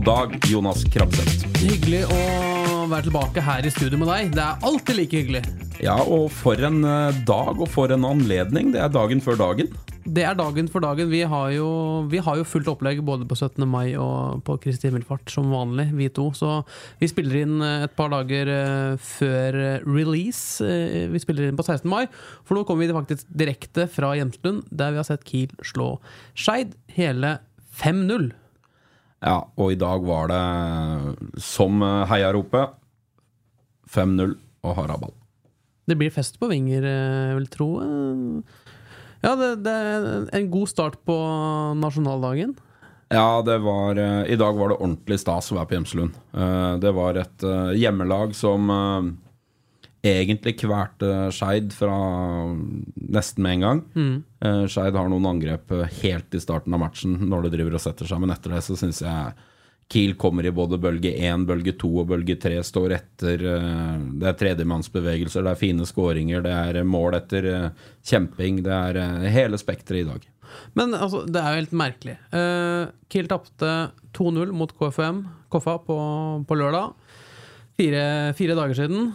[0.00, 1.42] God dag, Jonas Krabseth.
[1.60, 2.20] Hyggelig å
[2.88, 4.30] være tilbake her i studio med deg.
[4.32, 5.42] Det er alltid like hyggelig.
[5.76, 8.70] Ja, og for en eh, dag og for en anledning.
[8.72, 9.68] Det er dagen før dagen.
[10.08, 11.10] Det er dagen for dagen.
[11.12, 11.68] Vi har jo,
[12.08, 13.60] vi har jo fullt opplegg både på 17.
[13.68, 16.30] mai og på Kristi himmelfart som vanlig, vi to.
[16.32, 16.62] Så
[17.02, 20.64] vi spiller inn eh, et par dager eh, før release.
[21.12, 21.84] Vi spiller inn på 16.
[21.92, 22.06] mai,
[22.40, 25.98] for nå kommer vi faktisk direkte fra Hjemstund, der vi har sett Kiel slå
[26.32, 27.36] Skeid hele
[27.84, 28.30] 5-0.
[29.20, 30.42] Ja, og i dag var det,
[31.44, 32.72] som eh, heiaropet,
[33.90, 35.12] 5-0 og haraball.
[35.90, 37.68] Det blir fest på vinger, eh, jeg vil tro.
[37.84, 38.66] eh.
[39.20, 40.06] Ja, det, det er
[40.38, 41.16] en god start på
[41.76, 42.54] nasjonaldagen.
[43.12, 46.16] Ja, det var eh, I dag var det ordentlig stas å være på Gjemselund.
[46.32, 49.10] Eh, det var et eh, hjemmelag som eh,
[50.02, 51.96] egentlig kvalte Skeid fra
[53.10, 53.80] nesten med en gang.
[54.44, 57.82] Uh, Skeid har noen angrep eh, helt i starten av matchen når det driver og
[57.84, 59.34] setter seg, men etter det så syns jeg
[59.90, 63.40] Kiel kommer i både bølge 1, bølge 2 og bølge 3, står etter.
[63.42, 68.60] eh, Det er tredjemannsbevegelser, det er fine skåringer, det er mål etter eh, kjemping.
[68.62, 70.28] Det er eh, hele spekteret i dag.
[70.78, 72.14] Men altså, det er jo helt merkelig.
[73.10, 73.68] Kiel tapte
[74.14, 75.20] 2-0 mot KFM,
[75.50, 75.96] Koffa, på,
[76.46, 76.94] på lørdag.
[77.80, 79.10] Fire, fire dager siden.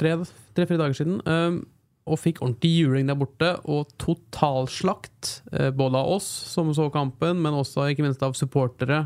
[0.00, 1.18] Tre-fire dager siden.
[1.28, 1.60] Uh,
[2.04, 5.42] og fikk ordentlig juling der borte, og totalslakt.
[5.52, 9.04] Uh, både av oss som så kampen, men også ikke minst av supportere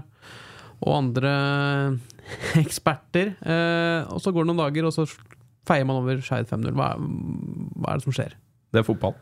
[0.79, 1.33] og andre
[2.63, 3.35] eksperter.
[4.15, 5.09] Og så går det noen dager, og så
[5.67, 6.71] feier man over Skeid 5-0.
[6.79, 8.39] Hva, hva er det som skjer?
[8.71, 9.19] Det er fotball.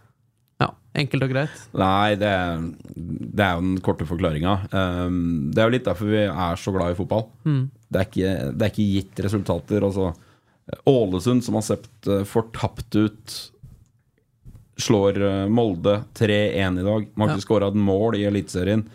[0.62, 1.56] Ja, Enkelt og greit.
[1.76, 2.30] Nei, det,
[2.96, 4.54] det er jo den korte forklaringa.
[4.72, 5.18] Um,
[5.52, 7.26] det er jo litt derfor vi er så glad i fotball.
[7.44, 9.84] Det, er ikke, det er ikke gitt resultater.
[9.84, 10.14] Altså,
[10.88, 13.34] Ålesund, som har sett eh, fortapt ut,
[14.80, 17.06] slår eh, Molde 3-1 i dag.
[17.14, 17.44] Man har Ja.
[17.44, 18.86] skåra et mål i Eliteserien.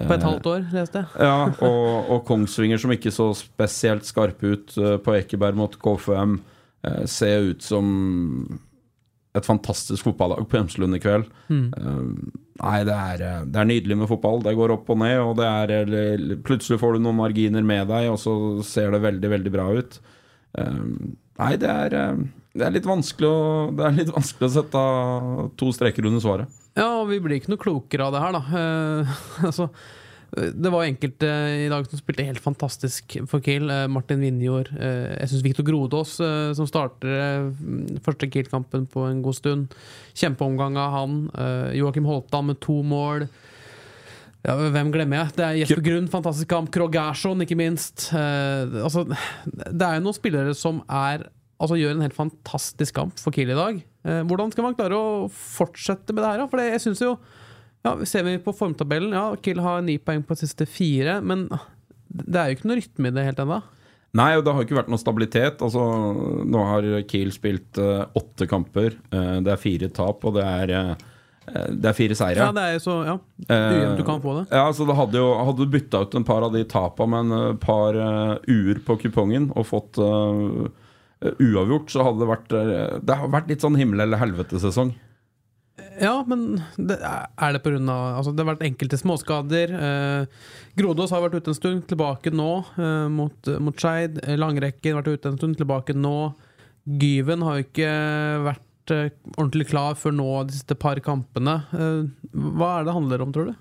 [0.00, 1.20] På et halvt år, leste jeg.
[1.20, 6.38] Ja, og, og Kongsvinger, som ikke så spesielt skarpe ut eh, på Ekeberg mot KFM,
[6.88, 7.92] eh, ser ut som
[9.36, 11.28] et fantastisk fotballag på Gjemselund i kveld.
[11.50, 12.00] Eh,
[12.62, 14.42] nei, det er, eh, det er nydelig med fotball.
[14.42, 18.08] Det går opp og ned, og det er Plutselig får du noen marginer med deg,
[18.10, 18.34] og så
[18.66, 20.00] ser det veldig, veldig bra ut.
[20.58, 20.82] Eh,
[21.40, 21.96] nei, det er,
[22.58, 24.84] det er litt vanskelig å Det er litt vanskelig å sette
[25.60, 26.58] to streker under svaret.
[26.78, 29.06] Ja, og vi blir ikke noe klokere av det her, da.
[29.50, 29.70] Altså,
[30.30, 31.26] det var enkelte
[31.64, 33.66] i dag som spilte helt fantastisk for Kiel.
[33.70, 34.70] Eh, Martin Vinjord.
[34.76, 39.74] Eh, jeg syns Viktor Grodås, eh, som starter eh, første Kiel-kampen på en god stund.
[40.14, 41.16] Kjempeomgang av han.
[41.34, 43.26] Eh, Joakim Holtan med to mål.
[44.46, 45.34] Ja, hvem glemmer jeg?
[45.36, 46.70] Det er Jesper Grunn, fantastisk kamp.
[46.72, 48.06] Krog Gerson, ikke minst.
[48.16, 49.04] Eh, altså,
[49.50, 51.28] det er jo noen spillere som er
[51.60, 53.82] Altså gjør en helt fantastisk kamp for Kiel i dag.
[54.08, 56.46] Eh, hvordan skal man klare å fortsette med det her?
[56.48, 57.10] For jeg synes jo
[57.86, 61.46] ja, Ser vi på formtabellen, ja, Kiel har ni poeng på de siste fire, men
[62.10, 63.60] det er jo ikke noe rytme i det helt ennå.
[64.18, 65.60] Nei, og det har ikke vært noe stabilitet.
[65.62, 65.84] Altså,
[66.50, 68.96] nå har Kiel spilt uh, åtte kamper.
[69.12, 72.42] Uh, det er fire tap, og det er, uh, det er fire seire.
[72.42, 73.14] Ja, det er så ja,
[73.46, 74.44] ujevnt du kan få det.
[74.50, 77.30] Ja, så det hadde jo Hadde du bytta ut en par av de tapa med
[77.30, 77.98] en par
[78.50, 82.52] uer på kupongen og fått uavgjort, så hadde det vært
[83.06, 84.94] Det har vært litt sånn himmel- eller helvete-sesong.
[86.00, 87.78] Ja, men det, er det pga.
[88.16, 89.74] Altså, det har vært enkelte småskader.
[89.76, 94.20] Eh, Grodås har vært ute en stund, tilbake nå eh, mot, mot Skeid.
[94.40, 96.32] Langrekken har vært ute en stund, tilbake nå.
[97.00, 97.90] Gyven har jo ikke
[98.48, 101.60] vært eh, ordentlig klar før nå de siste par kampene.
[101.76, 103.58] Eh, hva er det det handler om, tror du?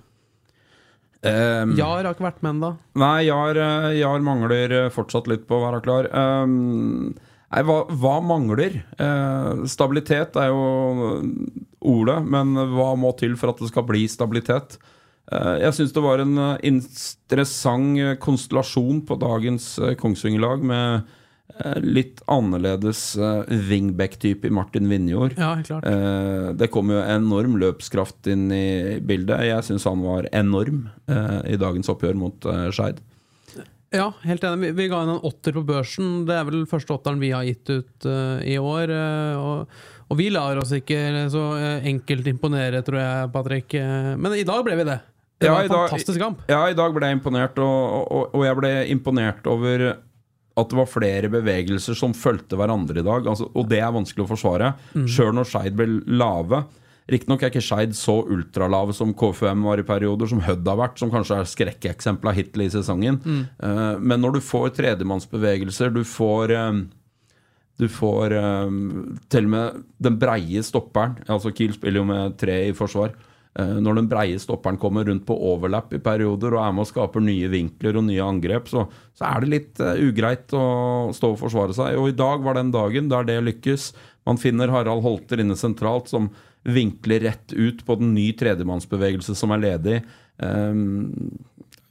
[1.19, 2.69] Um, Jar har ikke vært med ennå.
[3.01, 6.07] Nei, Jar, eh, Jar mangler eh, fortsatt litt på å være klar.
[6.15, 7.09] Um,
[7.51, 8.77] nei, hva, hva mangler?
[8.95, 10.61] Eh, stabilitet er jo
[11.79, 14.79] ordet, men hva må til for at det skal bli stabilitet?
[15.29, 21.15] Eh, jeg syns det var en eh, interessant eh, konstellasjon på dagens Kongsvinger-lag med
[21.81, 23.17] litt annerledes
[23.67, 25.33] wingback-type i Martin Vinjord.
[25.33, 25.87] Ja, helt klart.
[26.61, 29.41] Det kom jo enorm løpskraft inn i bildet.
[29.49, 33.01] Jeg syns han var enorm i dagens oppgjør mot Skeid.
[33.91, 34.71] Ja, helt enig.
[34.77, 36.23] Vi, ga inn en åtter på børsen.
[36.29, 38.07] Det er vel første åtteren vi har gitt ut
[38.45, 38.93] i år.
[39.41, 40.99] Og, og, vi lar oss ikke
[41.31, 43.77] så uh, enkelt imponere, tror jeg, Patrick.
[44.17, 44.99] men i dag ble vi det.
[45.39, 46.41] Det ja, var en fantastisk kamp.
[46.51, 49.85] Ja, i dag ble jeg imponert, og, og, og, jeg ble imponert over
[50.59, 53.29] at det var flere bevegelser som fulgte hverandre i dag.
[53.31, 54.73] Altså, og det er vanskelig å forsvare.
[54.91, 55.07] Mm.
[55.07, 56.65] Sjøl når Skeid ble lave,
[57.09, 60.99] Riktignok er ikke Skeid så ultralave som KFUM var i perioder, som Hødd har vært,
[61.01, 63.17] som kanskje er skrekkeksempelet hittil i sesongen.
[63.23, 63.39] Mm.
[63.63, 66.53] Uh, men når du får tredjemannsbevegelser, du får
[67.79, 72.57] du får um, til og med den breie stopperen altså Kiel spiller jo med tre
[72.67, 73.13] i forsvar.
[73.55, 76.89] Uh, når den breie stopperen kommer rundt på overlap i perioder og er med og
[76.91, 78.83] skaper nye vinkler og nye angrep, så,
[79.15, 80.65] så er det litt uh, ugreit å
[81.15, 81.95] stå og forsvare seg.
[82.01, 83.93] Og i dag var den dagen der det lykkes.
[84.27, 86.27] Man finner Harald Holter inne sentralt, som
[86.67, 90.01] vinkler rett ut på den ny tredjemannsbevegelse som er ledig.
[90.43, 91.15] Um,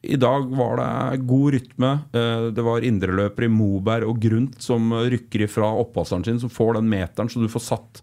[0.02, 1.90] I dag var det god rytme.
[2.14, 6.78] Uh, det var indreløpere i Moberg og Grunt som rykker ifra oppvaskeren sin, som får
[6.78, 8.02] den meteren, så du får satt,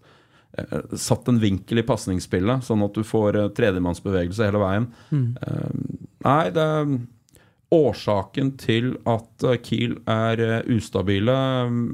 [0.58, 4.88] uh, satt en vinkel i pasningsspillet, sånn at du får uh, tredjemannsbevegelse hele veien.
[5.10, 5.28] Mm.
[6.26, 6.70] nei, det
[7.74, 10.38] Årsaken til at Kiel er
[10.70, 11.34] ustabile,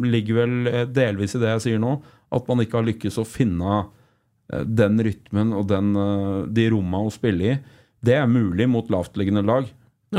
[0.04, 1.94] ligger vel delvis i det jeg sier nå.
[2.28, 3.78] At man ikke har lykkes å finne
[4.52, 7.58] Eh, den rytmen og den, eh, de romma å spille i,
[8.02, 9.68] det er mulig mot lavtliggende lag.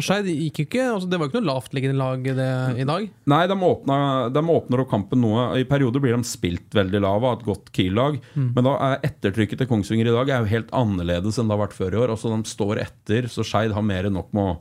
[0.02, 2.50] Skeid gikk jo ikke, altså Det var ikke noe lavtliggende lag det,
[2.82, 3.06] i dag?
[3.30, 3.98] Nei, de, åpna,
[4.34, 5.46] de, åpner opp kampen noe.
[5.62, 8.18] I perioder blir de spilt veldig lav av et godt Kiel-lag.
[8.34, 8.50] Mm.
[8.56, 11.66] Men da er ettertrykket til Kongsvinger i dag er jo helt annerledes enn det har
[11.68, 12.14] vært før i år.
[12.16, 14.60] Altså De står etter, så Skeid har mer enn nok med å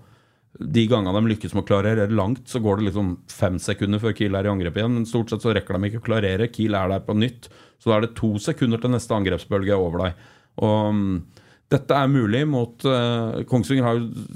[0.77, 4.13] De gangene de lykkes med å klarere langt, så går det liksom fem sekunder før
[4.19, 4.99] Kiel er i angrep igjen.
[4.99, 6.51] Men stort sett så rekker de ikke å klarere.
[6.53, 7.49] Kiel er der på nytt.
[7.81, 10.27] Så da er det to sekunder til neste angrepsbølge er over deg.
[10.61, 11.07] Og um,
[11.73, 14.27] dette er mulig mot uh, Kongsvinger har jo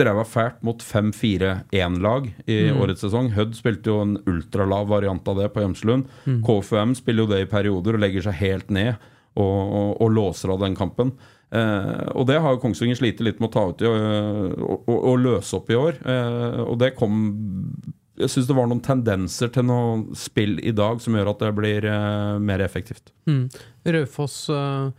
[0.00, 2.80] streva fælt mot 5-4-1-lag i mm.
[2.80, 3.30] årets sesong.
[3.36, 6.08] Hødd spilte jo en ultralav variant av det på Gjemselund.
[6.24, 6.40] Mm.
[6.46, 8.94] KFUM spiller jo det i perioder og legger seg helt ned
[9.38, 11.12] og, og, og låser av den kampen.
[11.50, 15.58] Eh, og det har Kongsvinger slitt litt med å ta ut i, og, og, løse
[15.58, 15.98] opp i år.
[16.00, 17.24] Eh, og det kom
[18.20, 21.54] jeg syns det var noen tendenser til noe spill i dag som gjør at det
[21.56, 23.14] blir eh, mer effektivt.
[23.30, 23.46] Mm.
[23.96, 24.90] Raufoss uh,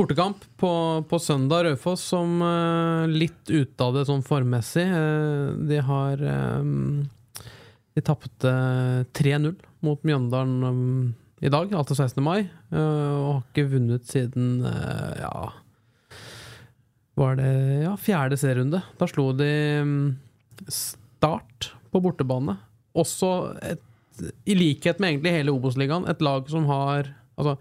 [0.00, 0.72] bortekamp på,
[1.08, 1.64] på, søndag.
[1.66, 4.86] Raufoss som uh, litt ute av det sånn formmessig.
[5.68, 6.22] de har
[6.60, 7.02] um,
[7.96, 8.52] De tapte
[9.18, 9.52] 3-0
[9.84, 11.10] mot Mjøndalen um,
[11.40, 12.20] i dag, altså 16.
[12.24, 15.30] mai, og har ikke vunnet siden ja
[17.16, 17.52] Var det
[17.86, 18.82] ja, fjerde serierunde?
[19.00, 19.48] Da slo de
[19.80, 19.94] um,
[20.68, 22.58] Start på bortebane.
[22.92, 23.30] Også
[23.64, 23.80] et,
[24.44, 27.56] i likhet med egentlig hele Obos-ligaen, et lag som har Altså,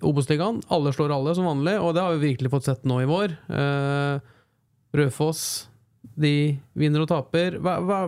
[0.00, 3.08] Obos-ligaen, alle slår alle som vanlig, og det har vi virkelig fått sett nå i
[3.08, 3.34] vår.
[3.48, 4.30] Eh,
[4.96, 5.42] Rødfoss,
[6.20, 6.32] de
[6.72, 7.58] vinner og taper.
[7.62, 8.00] Hva, hva,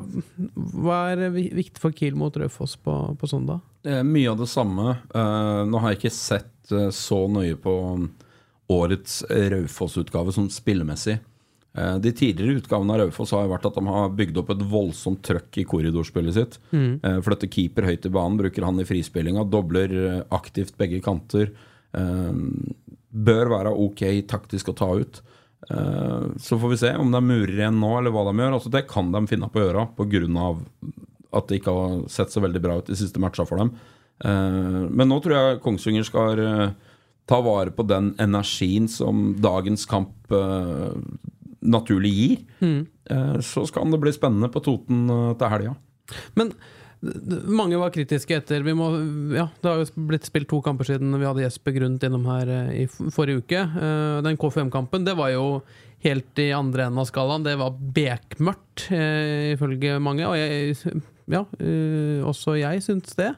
[0.57, 3.63] hva, er viktig for Kiel mot Rødfoss på, på, søndag?
[3.85, 4.97] Det er mye av det samme.
[5.15, 7.75] Uh, nå har jeg ikke sett uh, så nøye på
[8.73, 11.19] årets Raufoss-utgave som spillemessig.
[11.75, 15.23] Eh, de tidligere utgavene av Raufoss har vært at de har bygd opp et voldsomt
[15.25, 16.59] trøkk i korridorspillet sitt.
[16.73, 17.01] Mm.
[17.01, 21.55] Eh, Flytter keeper høyt i banen, bruker han i frispillinga, dobler eh, aktivt begge kanter.
[21.93, 25.19] Bør være ok taktisk å ta ut.
[26.41, 28.55] Så får vi se om de murer igjen nå, eller hva de gjør.
[28.57, 30.47] Altså, det kan de finne på å gjøre pga.
[31.37, 33.75] at det ikke har sett så veldig bra ut de siste matcha for dem.
[34.25, 36.41] Men nå tror jeg Kongsvinger skal
[37.29, 40.33] ta vare på den energien som dagens kamp
[41.63, 42.81] naturlig gir, mm.
[43.43, 45.75] så skal det bli spennende på Toten eh, til helga.
[46.39, 46.53] Men
[47.51, 48.87] mange var kritiske etter må,
[49.35, 52.51] ja, Det har jo blitt spilt to kamper siden vi hadde Jesper Grundt innom her
[52.51, 53.65] eh, i forrige uke.
[54.27, 55.47] Den KFM-kampen det var jo
[56.03, 57.47] helt i andre enden av skalaen.
[57.47, 60.27] Det var bekmørkt, ifølge mange.
[60.27, 61.45] Og jeg, ja,
[62.27, 63.29] også jeg syns det.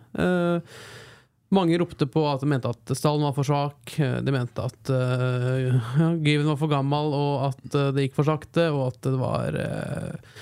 [1.54, 3.94] Mange ropte på at de mente at stallen var for svak.
[3.96, 8.68] De mente at uh, Given var for gammel, og at uh, det gikk for sakte,
[8.74, 10.38] og at det var uh,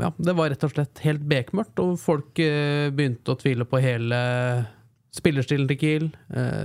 [0.00, 3.82] Ja, det var rett og slett helt bekmørkt, og folk uh, begynte å tvile på
[3.82, 4.20] hele
[5.16, 6.08] spillerstilen til Kiel,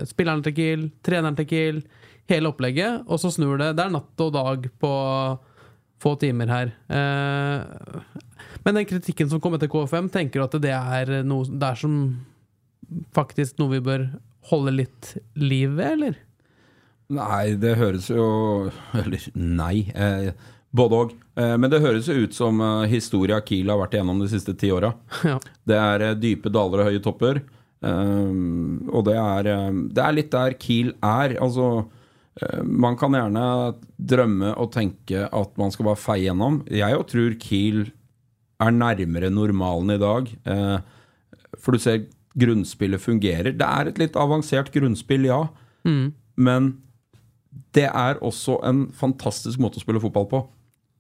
[0.04, 1.78] spilleren til Kiel, treneren til Kiel,
[2.28, 3.70] hele opplegget, og så snur det.
[3.78, 4.90] Det er natt og dag på
[6.04, 6.74] få timer her.
[8.66, 11.96] men den kritikken som kom etter KFM, tenker du at det er noe der som
[13.16, 14.08] faktisk noe vi bør
[14.52, 16.20] holde litt liv ved, eller?
[17.12, 18.26] Nei, det høres jo
[18.96, 19.84] Eller nei.
[19.92, 20.32] Eh,
[20.72, 21.16] både òg.
[21.36, 24.56] Eh, men det høres jo ut som eh, historia Kiel har vært igjennom de siste
[24.58, 24.94] ti åra.
[25.28, 25.38] Ja.
[25.68, 27.42] Det er eh, dype daler og høye topper.
[27.84, 28.32] Eh,
[28.92, 31.38] og det er, eh, det er litt der Kiel er.
[31.42, 31.88] Altså
[32.64, 33.42] man kan gjerne
[34.00, 36.62] drømme og tenke at man skal bare feie gjennom.
[36.72, 37.82] Jeg jo tror Kiel
[38.62, 40.30] er nærmere normalen i dag.
[40.48, 40.78] Eh,
[41.60, 42.06] for du ser
[42.40, 43.52] grunnspillet fungerer.
[43.58, 45.42] Det er et litt avansert grunnspill, ja.
[46.36, 46.78] Men
[47.76, 50.44] det er også en fantastisk måte å spille fotball på,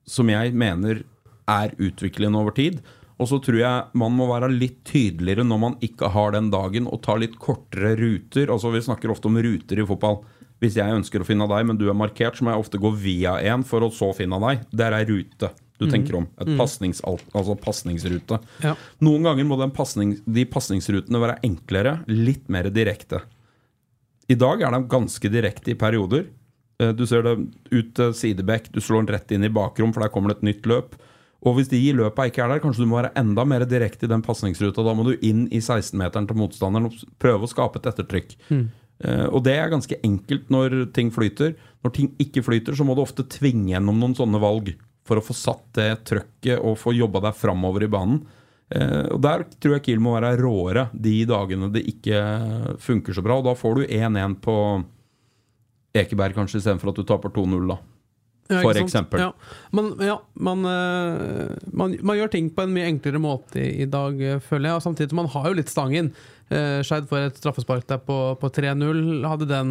[0.08, 1.04] som jeg mener
[1.48, 2.82] er utviklende over tid.
[3.22, 6.88] Og så tror jeg man må være litt tydeligere når man ikke har den dagen,
[6.90, 8.50] og ta litt kortere ruter.
[8.50, 10.24] Altså Vi snakker ofte om ruter i fotball.
[10.62, 12.92] Hvis jeg ønsker å finne deg, men du er markert, så må jeg ofte gå
[13.02, 14.66] via en for å så finne deg.
[14.74, 16.28] Der er rute du tenker om.
[16.40, 17.26] Et pasningsrute.
[17.34, 18.38] altså pasningsrute.
[18.64, 18.76] Ja.
[19.02, 23.24] Noen ganger må den passning, de pasningsrutene være enklere, litt mer direkte.
[24.30, 26.28] I dag er de ganske direkte i perioder.
[26.80, 27.38] Eh, Du ser det
[27.72, 30.48] ut til sidebekk, du slår den rett inn i bakrom, for der kommer det et
[30.54, 30.96] nytt løp.
[31.42, 34.06] Og hvis de i løpet ikke er der, kanskje du må være enda mer direkte
[34.06, 34.84] i den pasningsruta.
[34.86, 38.36] Da må du inn i 16-meteren til motstanderen og prøve å skape et ettertrykk.
[38.52, 41.56] Eh, og det er ganske enkelt når ting flyter.
[41.82, 44.76] Når ting ikke flyter, så må du ofte tvinge gjennom noen sånne valg
[45.08, 48.22] for å få satt det trøkket og få jobba deg framover i banen.
[48.72, 52.22] Eh, og Der tror jeg Kiel må være råere de dagene det ikke
[52.82, 53.40] funker så bra.
[53.40, 54.58] Og da får du 1-1 på
[55.98, 57.82] Ekeberg kanskje istedenfor at du taper 2-0, da.
[58.52, 59.22] For ja, eksempel.
[59.22, 59.32] Ja.
[59.72, 63.90] Man, ja, man, eh, man, man gjør ting på en mye enklere måte i, i
[63.92, 64.80] dag, eh, føler jeg.
[64.80, 66.12] Og samtidig man har jo litt stangen.
[66.52, 69.24] Uh, Skeid får et straffespark der på, på 3-0.
[69.24, 69.70] Hadde den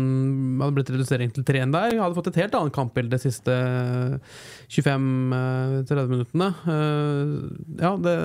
[0.62, 3.52] hadde blitt redusering til 3-1 der, hadde fått et helt annet kampbilde de siste
[4.72, 6.50] 25-30 minuttene.
[6.64, 7.36] Eh,
[7.82, 8.16] ja, det,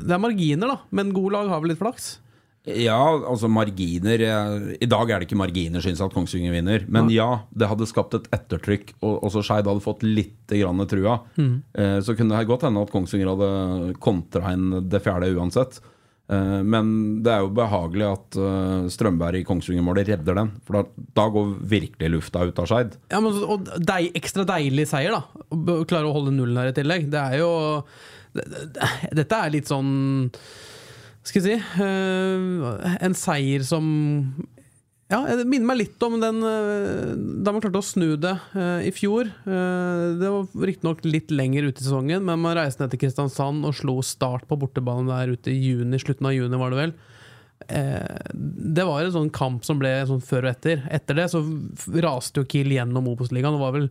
[0.00, 0.78] det er marginer, da.
[0.94, 2.16] Men gode lag har vel litt flaks?
[2.64, 2.96] Ja,
[3.28, 6.86] altså marginer eh, I dag er det ikke marginer, syns jeg, at Kongsvinger vinner.
[6.88, 11.20] Men ja, det hadde skapt et ettertrykk, og også Skeid hadde fått litt grann trua.
[11.38, 11.56] Mm.
[12.04, 15.82] Så kunne det godt hende at Kongsvinger hadde kontra inn det fjerde uansett.
[16.32, 16.90] Eh, Men
[17.24, 20.52] det er jo behagelig at eh, Strømberg i Kongsvinger-målet redder den.
[20.64, 22.96] For da, da går virkelig lufta ut av Skeid.
[23.12, 25.44] Ja, men, og deig, ekstra deilig seier, da.
[25.52, 27.10] Å klare å holde nullen her i tillegg.
[27.12, 27.50] Det er jo
[28.34, 28.88] det, det,
[29.20, 29.92] Dette er litt sånn
[31.22, 33.84] Skal jeg si eh, En seier som
[35.12, 37.10] Ja, det minner meg litt om den eh,
[37.44, 39.28] da man klarte å snu det eh, i fjor.
[39.28, 43.68] Eh, det var riktignok litt lenger ute i sesongen, men man reiste ned til Kristiansand
[43.68, 46.94] og slo Start på bortebane der ute i juni, slutten av juni, var det vel.
[47.68, 50.86] Eh, det var en sånn kamp som ble sånn før og etter.
[50.92, 51.44] Etter det så
[52.04, 53.90] raste jo Kiel gjennom Obos-ligaen og var vel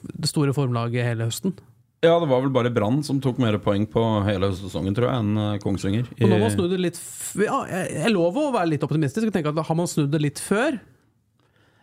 [0.00, 1.56] det store formlaget hele høsten.
[2.00, 5.20] Ja, det var vel bare Brann som tok mer poeng på hele sesongen, tror jeg,
[5.20, 6.06] enn Kongsvinger.
[6.08, 6.24] Kongsvinger.
[6.24, 7.00] Og nå man snudd det litt
[7.36, 7.58] ja,
[7.92, 10.78] Jeg lover å være litt optimistisk og tenke at har man snudd det litt før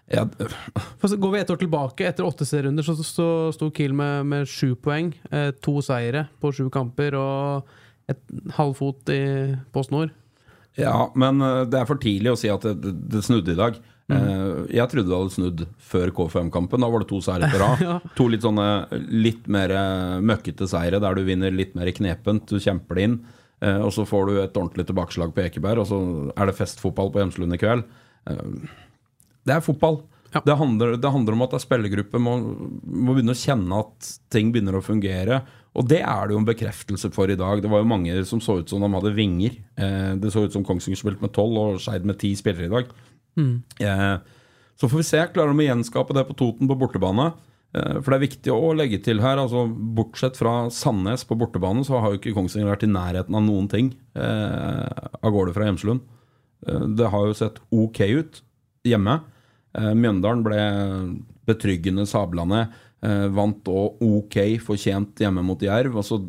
[0.07, 0.23] ja,
[0.97, 4.25] For så Går vi ett år tilbake, etter åtte serierunder, så, så sto Kiel med,
[4.29, 5.11] med sju poeng.
[5.31, 7.67] Eh, to seire på sju kamper og
[8.07, 8.21] et
[8.55, 9.21] halvfot i
[9.75, 10.13] Post Nord.
[10.79, 13.81] Ja, men eh, det er for tidlig å si at det, det snudde i dag.
[14.07, 16.79] Eh, Jeg trodde det hadde snudd før K5-kampen.
[16.83, 17.81] Da var det to seire på rad.
[17.83, 17.97] Ja.
[18.15, 18.67] To litt sånne
[19.11, 22.47] litt mer eh, møkkete seire der du vinner litt mer knepent.
[22.47, 23.17] Du kjemper det inn.
[23.61, 25.99] eh, Og så får du et ordentlig tilbakeslag på Ekeberg, og så
[26.37, 27.83] er det festfotball på Hjemslund i kveld.
[29.47, 30.01] Det er fotball.
[30.33, 30.41] Ja.
[30.43, 32.33] Det, handler, det handler om at det er spillergruppe må,
[32.83, 35.37] må begynne å kjenne at ting begynner å fungere.
[35.77, 37.61] Og det er det jo en bekreftelse for i dag.
[37.63, 39.55] Det var jo mange som så ut som de hadde vinger.
[40.19, 42.91] Det så ut som Kongsvinger spilte med tolv og Skeid med ti spillere i dag.
[43.37, 44.15] Eh,
[44.77, 45.21] så får vi se.
[45.33, 47.31] Klarer de å gjenskape det på Toten på bortebane?
[47.75, 49.39] Eh, for det er viktig å legge til her.
[49.41, 53.45] altså Bortsett fra Sandnes på bortebane, så har jo ikke Kongsvinger vært i nærheten av
[53.45, 56.03] noen ting eh, av gårde fra Hjemslund.
[56.67, 58.41] Eh, det har jo sett ok ut
[58.87, 59.19] hjemme.
[59.77, 60.61] Eh, Mjøndalen ble
[61.47, 62.67] betryggende sablende.
[63.05, 65.99] Eh, vant òg ok fortjent hjemme mot Jerv.
[65.99, 66.21] Og så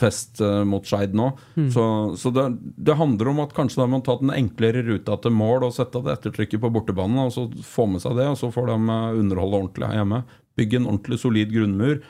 [0.00, 1.30] fest eh, mot Skeid nå.
[1.74, 1.84] Så,
[2.20, 5.68] så det, det handler om at kanskje da man tatt den enklere ruta til mål
[5.68, 8.72] og sette det ettertrykket på bortebanen, og så få med seg det, og så får
[8.72, 10.24] de eh, underholde ordentlig her hjemme.
[10.58, 12.00] Bygge en ordentlig solid grunnmur.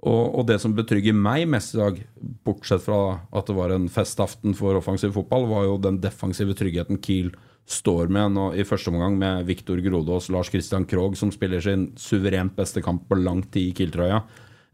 [0.00, 1.98] Og, og det som betrygger meg mest i dag,
[2.46, 7.02] bortsett fra at det var en festaften for offensiv fotball, var jo den defensive tryggheten
[7.04, 7.34] Kiel
[7.70, 11.90] står med nå i første omgang med Viktor Grodås, Lars Christian Krogh, som spiller sin
[12.00, 14.22] suverent beste kamp på lang tid i Kiel-trøya,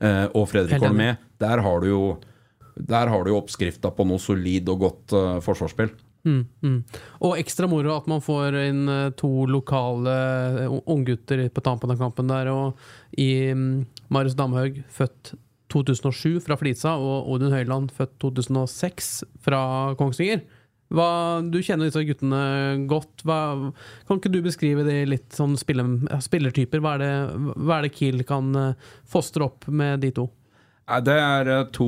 [0.01, 0.81] eh, og Fredrik.
[0.81, 1.17] Holmé.
[1.43, 2.01] Der har du jo
[2.77, 5.95] der har du jo oppskrifta på noe solid og godt uh, forsvarsspill.
[6.27, 6.79] Mm, mm.
[7.23, 10.15] Og ekstra moro at man får inn eh, to lokale
[10.65, 12.51] eh, unggutter på tampen av kampen der.
[12.51, 15.37] Og i mm, Marius Damhaug, født
[15.71, 19.13] 2007 fra Flisa, og Odin Høiland, født 2006
[19.47, 19.61] fra
[19.99, 20.43] Kongsvinger.
[20.95, 21.07] Hva,
[21.43, 22.43] du kjenner disse guttene
[22.91, 23.23] godt.
[23.27, 23.39] Hva,
[24.07, 25.87] kan ikke du beskrive de litt sånn spille,
[26.23, 26.83] spillertyper?
[26.83, 28.51] Hva er, det, hva er det Kiel kan
[29.07, 30.29] fostre opp med de to?
[30.87, 31.87] Det er eh, to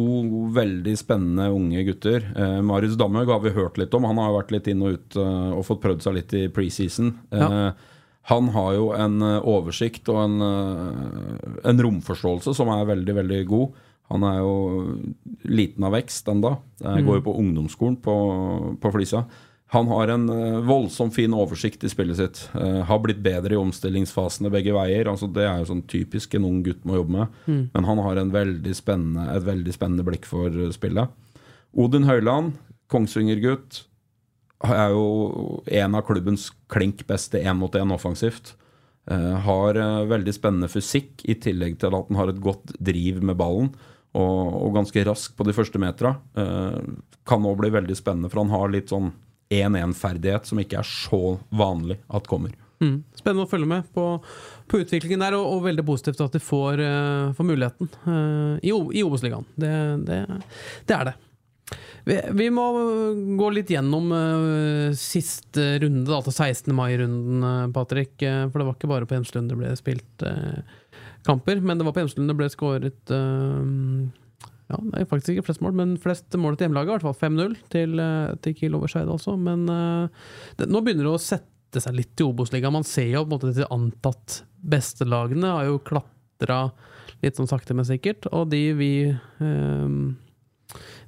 [0.57, 2.25] veldig spennende unge gutter.
[2.35, 4.09] Eh, Marius Damhaug har vi hørt litt om.
[4.11, 6.49] Han har jo vært litt inn og ut eh, og fått prøvd seg litt i
[6.51, 7.13] preseason.
[7.31, 7.69] Eh,
[8.29, 10.35] han har jo en oversikt og en,
[11.65, 13.79] en romforståelse som er veldig, veldig god.
[14.13, 14.53] Han er jo
[15.49, 16.51] liten av vekst ennå.
[16.83, 18.17] Går jo på ungdomsskolen på,
[18.83, 19.23] på Flisa.
[19.71, 22.39] Han har en uh, voldsomt fin oversikt i spillet sitt.
[22.55, 25.11] Uh, har blitt bedre i omstillingsfasene begge veier.
[25.11, 27.35] Altså, det er jo sånn typisk en ung gutt må jobbe med.
[27.45, 27.61] Mm.
[27.75, 31.13] Men han har en veldig et veldig spennende blikk for uh, spillet.
[31.77, 32.57] Odin Høyland,
[32.89, 33.83] Kongsvinger-gutt,
[34.65, 38.57] er jo en av klubbens klink beste én mot én offensivt.
[39.45, 39.77] har
[40.11, 43.71] veldig spennende fysikk, i tillegg til at han har et godt driv med ballen.
[44.19, 46.17] Og, og ganske rask på de første metera.
[46.35, 49.13] kan òg bli veldig spennende, for han har litt sånn
[49.49, 52.55] 1-1-ferdighet som ikke er så vanlig at kommer.
[52.79, 53.01] Mm.
[53.19, 54.05] Spennende å følge med på,
[54.71, 58.71] på utviklingen der, og, og, veldig positivt at de får, uh, får muligheten uh, i,
[58.71, 59.49] i Obos-ligaen.
[59.59, 59.73] Det,
[60.07, 60.21] det,
[60.87, 61.17] det, er det.
[62.07, 62.69] Vi, vi, må
[63.41, 66.71] gå litt gjennom uh, siste runde, da, til 16.
[66.77, 68.15] mai-runden, Patrick.
[68.21, 70.29] for det var ikke bare på Hjemslund det ble spilt
[71.27, 73.17] kamper, men det var på Hjemslund det ble skåret
[74.69, 76.91] ja, det er faktisk ikke flest mål, men flest mål til hjemmelaget.
[76.91, 79.33] I hvert fall 5-0 til, eh, til Kiel over Skeid, altså.
[79.41, 82.77] Men uh, det, nå begynner det å sette seg litt i Obos-ligaen.
[82.77, 86.67] Man ser jo på en måte de antatt beste lagene har jo klatra
[87.23, 88.29] litt sånn sakte, men sikkert.
[88.29, 88.93] Og de vi
[89.41, 90.19] um,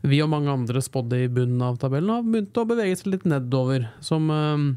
[0.08, 3.28] vi og mange andre spådde i bunnen av tabellen, har begynt å bevege seg litt
[3.28, 4.70] nedover, som, um,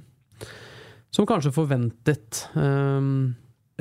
[1.15, 2.43] som kanskje forventet.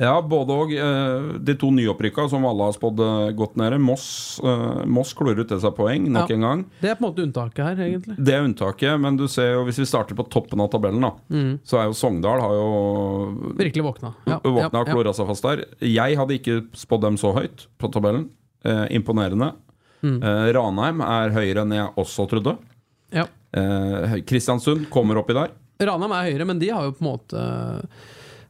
[0.01, 0.71] Ja, både òg.
[0.73, 3.77] Eh, de to nyopprykka som alle har spådd eh, godt nede.
[3.81, 4.05] Moss,
[4.43, 6.63] eh, Moss klorer ut til seg poeng nok ja, en gang.
[6.81, 8.17] Det er på en måte unntaket her, egentlig.
[8.17, 11.13] Det er unntaket, men du ser jo, hvis vi starter på toppen av tabellen, da,
[11.29, 11.51] mm.
[11.67, 12.69] så er jo Sogndal har jo
[13.59, 14.15] Virkelig våkna.
[14.29, 15.65] Ja, våkna og klora seg fast der.
[15.85, 18.31] Jeg hadde ikke spådd dem så høyt på tabellen.
[18.63, 19.51] Eh, imponerende.
[20.03, 20.23] Mm.
[20.23, 22.55] Eh, Ranheim er høyere enn jeg også trodde.
[23.13, 23.25] Ja.
[23.53, 25.51] Eh, Kristiansund kommer oppi der.
[25.83, 27.43] Ranheim er høyere, men de har jo på en måte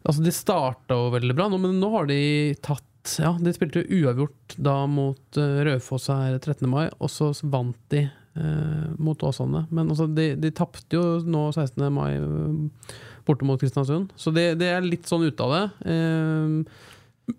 [0.04, 2.20] Altså, de starta jo veldig bra, nå, men nå har de
[2.64, 6.68] tatt Ja, de spilte jo uavgjort da mot uh, Raufoss her 13.
[6.72, 8.06] mai, og så vant de
[8.40, 9.66] uh, mot Åsane.
[9.72, 11.84] Men altså, de, de tapte jo nå 16.
[11.92, 12.96] mai uh,
[13.28, 15.66] borte mot Kristiansund, så det, det, er litt sånn ute av det.
[15.88, 16.90] Uh,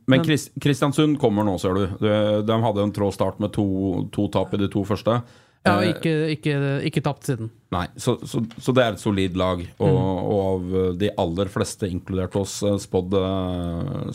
[0.09, 1.83] men Kristiansund kommer nå, ser du.
[2.01, 2.13] De,
[2.49, 3.67] de hadde en trå start med to,
[4.15, 5.19] to tap i de to første.
[5.65, 6.57] Ja, eh, ikke, ikke,
[6.91, 7.51] ikke tapt siden.
[7.75, 9.63] Nei, så, så, så, det er et solid lag.
[9.79, 10.01] Og, mm.
[10.35, 13.17] og, av de aller fleste, inkludert oss, eh, spådd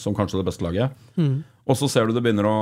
[0.02, 0.96] som kanskje det beste laget.
[1.18, 1.42] Mm.
[1.70, 2.60] Og så ser du det begynner å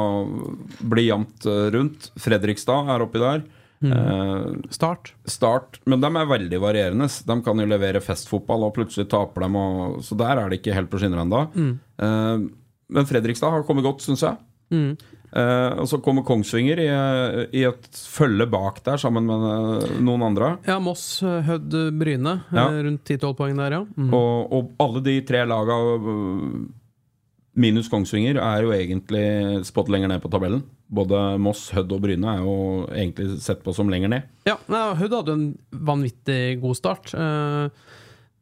[0.83, 1.45] bli jevnt
[1.75, 2.09] rundt.
[2.19, 3.45] Fredrikstad er oppi der.
[3.79, 3.91] Mm.
[3.91, 5.13] Eh, start.
[5.25, 5.79] Start.
[5.85, 7.09] Men de er veldig varierende.
[7.27, 9.57] De kan jo levere festfotball, og plutselig taper dem.
[9.59, 11.43] Og, så der er det ikke helt på skinner ennå.
[11.53, 11.73] Mm.
[12.01, 12.47] Uh,
[12.93, 14.39] men Fredrikstad har kommet godt, syns jeg.
[14.73, 14.97] Mm.
[15.27, 16.87] Uh, og så kommer Kongsvinger i,
[17.59, 20.53] i, et følge bak der, sammen med uh, noen andre.
[20.67, 22.37] Ja, Moss, eh, Hødd, Bryne.
[22.55, 22.69] Ja.
[22.71, 23.81] Rundt 10-12 poeng der, ja.
[23.97, 24.09] Mm.
[24.15, 25.77] Og, og, alle de tre laga,
[27.59, 29.27] minus Kongsvinger, er jo egentlig
[29.67, 30.63] spot lenger ned på tabellen.
[30.87, 34.33] Både Moss, Hødd og Bryne er jo egentlig sett på som lenger ned.
[34.47, 35.47] Ja, Hødd hadde en
[35.91, 37.11] vanvittig god start.
[37.11, 37.67] Uh,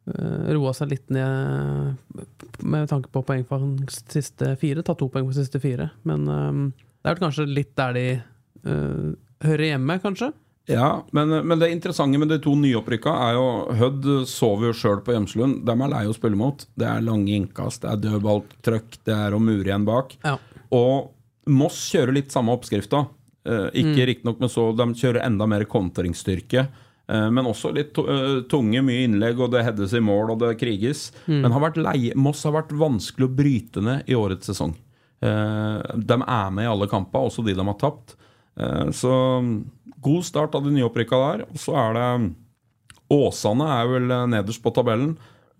[0.06, 1.96] roa seg litt ned
[2.62, 4.84] med tanke på poeng for siste fire.
[4.86, 5.88] Ta to poeng på siste fire.
[6.06, 6.60] Men um,
[7.02, 8.04] det er vel kanskje litt der de
[8.66, 9.08] uh,
[9.46, 10.30] hører hjemme, kanskje?
[10.66, 15.02] Ja, men, men, det interessante med de to nyopprykka er jo Hødd sover jo sjøl
[15.06, 15.60] på Gjemslund.
[15.66, 16.64] Dem er lei å spille mot.
[16.74, 20.16] Det er lange innkast, det er dødballtrøkk, det er å mure igjen bak.
[20.26, 20.34] Ja.
[20.74, 21.12] Og
[21.46, 23.04] Moss kjører litt samme oppskrifta.
[23.46, 24.06] Eh, ikke mm.
[24.10, 26.66] riktignok med så De kjører enda mer kontringsstyrke.
[27.06, 30.56] Eh, men også litt eh, tunge, mye innlegg, og det heades i mål, og det
[30.60, 31.08] kriges.
[31.26, 31.38] Mm.
[31.44, 34.74] Men har vært leie, Moss har vært vanskelig å bryte ned i årets sesong.
[35.22, 38.18] Eh, de er med i alle kamper, også de de har tapt.
[38.96, 39.10] Så
[40.00, 41.42] god start av de nyopprykka der.
[41.44, 42.06] Og så er det
[43.12, 45.10] Åsane er vel nederst på tabellen.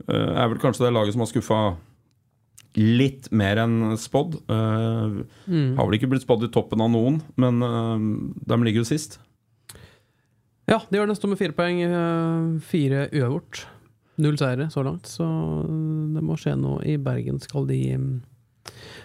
[0.09, 1.59] Er vel kanskje det laget som har skuffa
[2.81, 4.39] litt mer enn spådd.
[4.49, 5.77] Mm.
[5.77, 9.19] Har vel ikke blitt spådd i toppen av noen, men de ligger jo sist.
[10.66, 11.81] Ja, de gjør nesten med fire poeng.
[11.87, 13.66] Eh, fire uavgjort.
[14.18, 15.26] Null seire så langt, så
[16.14, 17.37] det må skje noe i Bergen.
[17.42, 18.07] Skal de mm,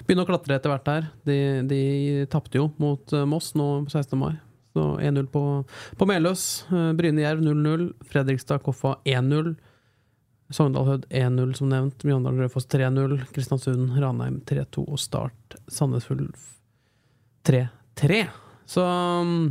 [0.07, 1.09] begynne å klatre etter hvert her?
[1.27, 1.35] De,
[1.67, 1.81] de
[2.31, 4.15] tapte jo mot eh, Moss nå på 16.
[4.19, 4.33] mai.
[4.71, 5.43] Så 1-0 på,
[5.99, 6.45] på Meløs.
[6.71, 7.89] Eh, Bryne Jerv 0-0.
[8.09, 9.53] Fredrikstad Koffa 1-0.
[10.51, 12.07] Sogndal Hødd 1-0, som nevnt.
[12.07, 13.17] Mjøndalen-Rødfoss 3-0.
[13.35, 16.47] Kristiansund Ranheim 3-2 og Start Sandnes Ulf
[17.47, 18.23] 3-3.
[18.71, 18.87] Så
[19.27, 19.45] mm,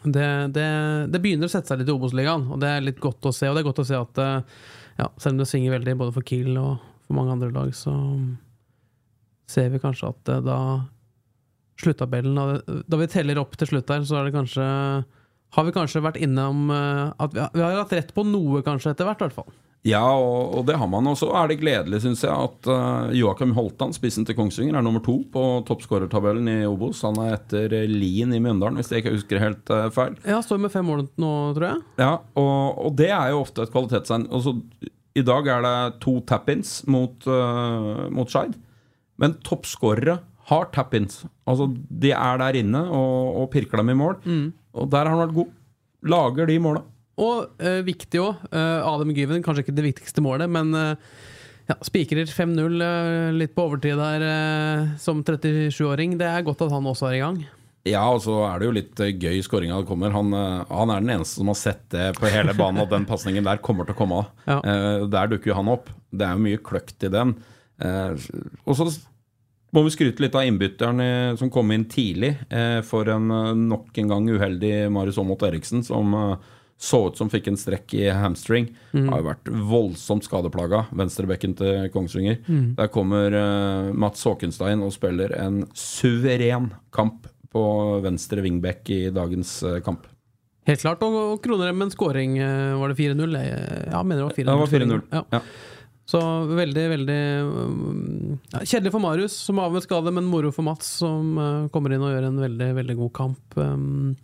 [0.00, 0.68] det, det,
[1.12, 3.48] det, begynner å sette seg litt i Obos-ligaen, og det er litt godt å se.
[3.48, 4.62] Og det er godt å se at eh,
[4.98, 7.94] ja, selv om det svinger veldig både for Kiel og for mange andre lag, så
[9.50, 10.58] ser vi kanskje at eh, da
[11.82, 12.36] sluttabellen
[12.86, 14.64] Da vi teller opp til slutt her, så er det kanskje
[15.56, 18.62] Har vi kanskje vært innom eh, at vi har, vi har hatt rett på noe,
[18.66, 19.52] kanskje, etter hvert, i hvert fall.
[19.82, 21.08] Ja, og, og det har man.
[21.10, 24.84] Og så er det gledelig, syns jeg, at uh, Joakim Holtan, spissen til Kongsvinger, er
[24.86, 27.00] nummer to på toppskårertabellen i Obos.
[27.02, 30.14] Han er etter uh, Lien i Mjøndalen, hvis jeg ikke husker helt uh, feil.
[30.22, 31.82] Ja, står med fem mål nå, tror jeg.
[31.98, 34.28] Ja, og, og det er jo ofte et kvalitetstegn.
[34.30, 34.54] Altså,
[35.18, 35.74] I dag er det
[36.06, 38.54] to tap-ins mot, uh, mot Skeid,
[39.18, 40.20] men toppskårere
[40.52, 41.24] har tap-ins.
[41.42, 44.14] Altså, de er der inne og, og pirker dem i mål,
[44.78, 45.52] og der har han vært god.
[46.14, 46.86] Lager de måla.
[47.22, 51.12] Og uh, viktig òg, Adam Gyven, kanskje ikke det viktigste målet, men uh,
[51.70, 56.16] ja, spikrer 5-0 eh, litt på overtid der eh, som 37-åring.
[56.20, 57.42] Det er godt at han også er i gang.
[57.88, 60.14] Ja, og så er det jo litt eh, gøy skåringa det kommer.
[60.14, 63.06] Han, eh, han er den eneste som har sett det på hele banen, at den
[63.08, 64.34] pasningen der kommer til å komme av.
[64.52, 64.58] Ja.
[64.58, 65.90] Eh, der dukker jo han opp.
[66.10, 67.36] Det er jo mye kløkt i den.
[67.82, 68.28] Eh,
[68.66, 68.88] og så
[69.72, 73.54] må vi skryte litt av innbytteren eh, som kom inn tidlig eh, for en eh,
[73.70, 76.50] nok en gang uheldig Marius Aamodt Eriksen, som eh,
[76.82, 78.72] så ut som fikk en strekk i hamstring.
[78.92, 82.40] Har jo vært voldsomt skadeplaga, venstrebekken til Kongsvinger.
[82.78, 87.62] Der kommer uh, Mats Håkenstein og spiller en suveren kamp på
[88.02, 90.08] venstre wingback i dagens uh, kamp.
[90.66, 91.04] Helt klart.
[91.06, 92.34] Og, og kroner dem med en scoring.
[92.40, 93.38] Uh, Var det 4-0?
[93.38, 94.50] Eh, Ja, mener det var 4-0.
[94.50, 95.06] Det var 4-0.
[95.12, 95.22] Ja.
[95.36, 95.42] Ja.
[96.12, 96.18] Så
[96.50, 100.66] veldig, veldig um, ja, Kjedelig for Marius, som har av med skade, men moro for
[100.66, 101.38] Mats, som
[101.72, 103.56] kommer inn og gjør en veldig, veldig god kamp.
[103.56, 104.16] Um,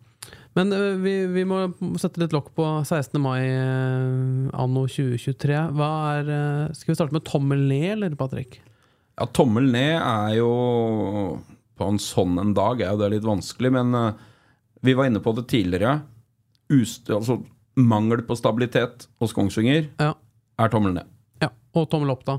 [0.59, 1.63] men uh, vi, vi må
[2.03, 3.17] sette litt lokk på 16.
[3.23, 5.59] mai uh, anno 2023.
[5.79, 8.59] Hva er uh, Skal vi starte med tommel ned, eller, Patrick?
[9.19, 10.51] Ja, tommel ned er jo
[11.79, 14.21] På en sånn en dag er jo det litt vanskelig, men eh,
[14.87, 15.97] vi var inne på det tidligere.
[16.75, 17.37] Ust, altså,
[17.79, 20.13] mangel på stabilitet hos Kongsvinger Ja.
[20.59, 21.07] er tommel ned.
[21.43, 21.51] ja.
[21.79, 22.39] Og tommel opp, da.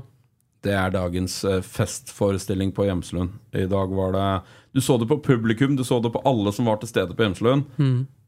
[0.60, 3.38] Det er dagens eh, festforestilling på Gjemselund.
[3.56, 4.24] I dag var det
[4.76, 7.24] Du så det på publikum, du så det på alle som var til stede på
[7.24, 7.64] Gjemselund.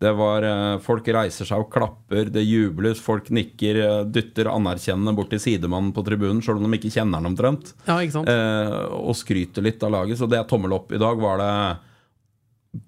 [0.00, 5.14] Det var eh, Folk reiser seg og klapper, det jubles, folk nikker, eh, dytter anerkjennende
[5.14, 7.74] bort til sidemannen på tribunen, sjøl om de ikke kjenner han omtrent.
[7.86, 10.18] Ja, ikke eh, og skryter litt av laget.
[10.18, 10.90] Så det er tommel opp.
[10.92, 11.52] I dag var det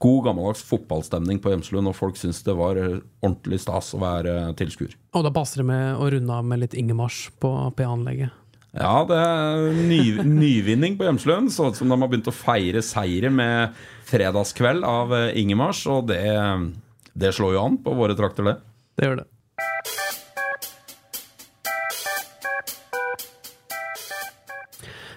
[0.00, 4.96] god gammeldags fotballstemning på Gjemselund, og folk syntes det var ordentlig stas å være tilskuer.
[5.12, 8.33] Og da passer det med å runde av med litt Ingemars på P-anlegget.
[8.75, 11.53] Ja, det er ny, nyvinning på Hjemslund.
[11.55, 13.77] Så ut som de har begynt å feire seire med
[14.09, 16.25] fredagskveld av eh, Ingemars, og det,
[17.15, 18.59] det slår jo an på våre trakter, det.
[18.99, 19.29] Det gjør det.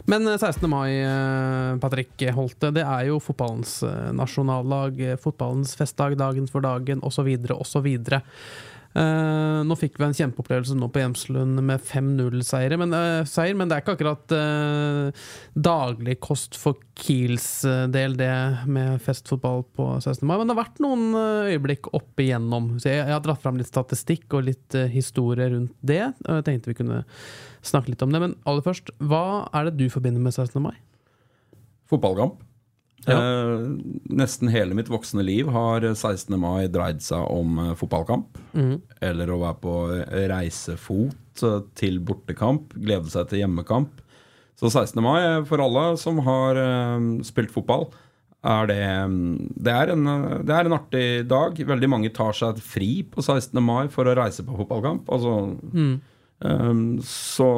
[0.08, 0.70] Men eh, 16.
[0.72, 3.82] mai, eh, Patrick Holte, det er jo fotballens
[4.15, 7.28] nasjonallag, eh, fotballens festdag, dagen for dagen osv.
[7.58, 7.89] osv.
[8.97, 13.77] Uh, nå fikk vi en kjempeopplevelse nå på Hjemslund med 5-0-seier, men, uh, men det
[13.77, 18.31] er ikke akkurat uh, daglig kost for Kiels eh, del, det
[18.65, 20.25] med festfotball på 16.
[20.27, 20.38] mai.
[20.38, 22.73] Men det har vært noen eh, øyeblikk opp igjennom.
[22.81, 26.03] Så jeg, jeg har dratt fram litt statistikk og litt eh, historie rundt det.
[26.25, 27.03] Og jeg tenkte vi kunne
[27.65, 28.23] snakke litt om det.
[28.23, 30.57] Men aller først, hva er det du forbinder med 16.
[30.63, 30.75] mai?
[31.91, 32.41] Fotballkamp.
[33.05, 33.17] Ja.
[33.19, 33.60] Eh,
[34.10, 36.33] nesten hele mitt voksne liv har 16.
[36.41, 38.39] mai dreid seg om eh, fotballkamp.
[39.05, 39.75] Eller å være på
[40.33, 44.01] reisefot eh, til bortekamp, glede seg til hjemmekamp.
[44.57, 44.97] Så 16.
[45.05, 47.88] mai eh, for alle som har eh, spilt fotball,
[48.47, 51.57] er det mm, det er, en, eh, det er en artig dag.
[51.69, 53.53] Veldig mange tar seg fri på 16.
[53.62, 55.10] mai for å reise på fotballkamp.
[55.13, 55.36] Altså,
[56.45, 56.73] eh,
[57.06, 57.50] så,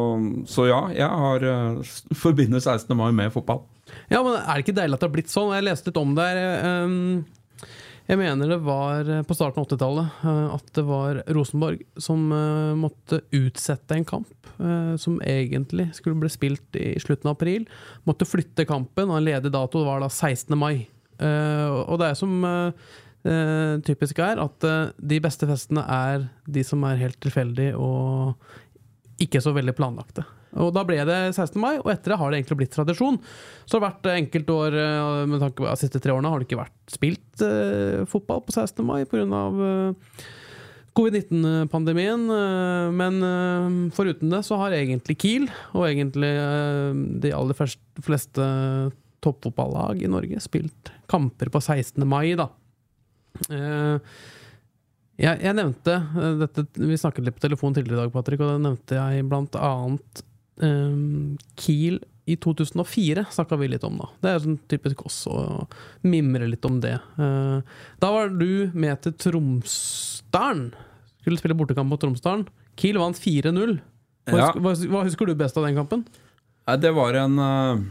[0.47, 1.81] så ja, jeg har uh,
[2.23, 2.95] forbinder 16.
[2.97, 3.65] mai med fotball.
[4.11, 5.53] Ja, men Er det ikke deilig at det har blitt sånn?
[5.55, 6.85] Jeg leste litt om det her.
[6.85, 7.25] Um,
[8.09, 12.23] Jeg mener det var eh, på starten av 80-tallet uh, at det var Rosenborg som
[12.33, 17.67] uh, måtte utsette en kamp uh, som egentlig skulle bli spilt i slutten av april.
[18.09, 20.57] Måtte flytte kampen, og en ledig dato var da 16.
[20.57, 20.87] mai.
[21.19, 22.71] Eh, Og det er som eh,
[23.27, 28.39] eh, typisk er, at eh, de beste festene er de som er helt tilfeldige og
[29.23, 30.25] ikke så veldig planlagte.
[30.59, 31.59] Og da ble det 16.
[31.61, 33.19] mai, og etter det har det egentlig blitt tradisjon.
[33.69, 36.49] Så det vært enkelte år, eh, med tanke på de siste tre årene, har det
[36.49, 38.85] ikke vært spilt eh, fotball på 16.
[38.87, 39.45] mai pga.
[39.53, 40.27] Uh,
[40.99, 42.29] covid-19-pandemien.
[42.29, 47.57] eh, men eh, foruten det så har egentlig Kiel, og egentlig eh, de aller
[48.03, 48.49] fleste
[49.23, 52.05] toppfotballag i Norge, spilt kamper på 16.
[52.07, 52.49] mai, da.
[53.49, 53.99] Eh,
[55.19, 58.53] jeg, jeg nevnte eh, dette, Vi snakket litt på telefon tidligere i dag, Patrick, og
[58.53, 60.23] da nevnte jeg blant annet
[60.63, 61.01] eh,
[61.59, 64.09] Kiel i 2004 snakka vi litt om, da.
[64.21, 65.65] Det er sånn typisk oss å
[66.05, 66.95] mimre litt om det.
[67.17, 67.65] Uh,
[68.01, 70.67] da var du med til Tromsdalen.
[71.23, 72.45] Skulle spille bortekamp mot Tromsdalen.
[72.79, 73.79] Kiel vant 4-0.
[74.29, 74.51] Hva, Ja.
[74.53, 76.05] hva, hva husker du best av den kampen?
[76.69, 77.81] Nei, det var en uh,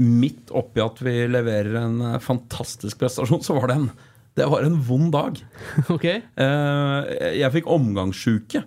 [0.00, 3.90] Midt oppi at vi leverer en uh, fantastisk prestasjon, så var det en
[4.38, 5.40] Det var en vond dag.
[5.94, 6.06] ok?
[6.08, 8.64] Eh, jeg fikk omgangssjuke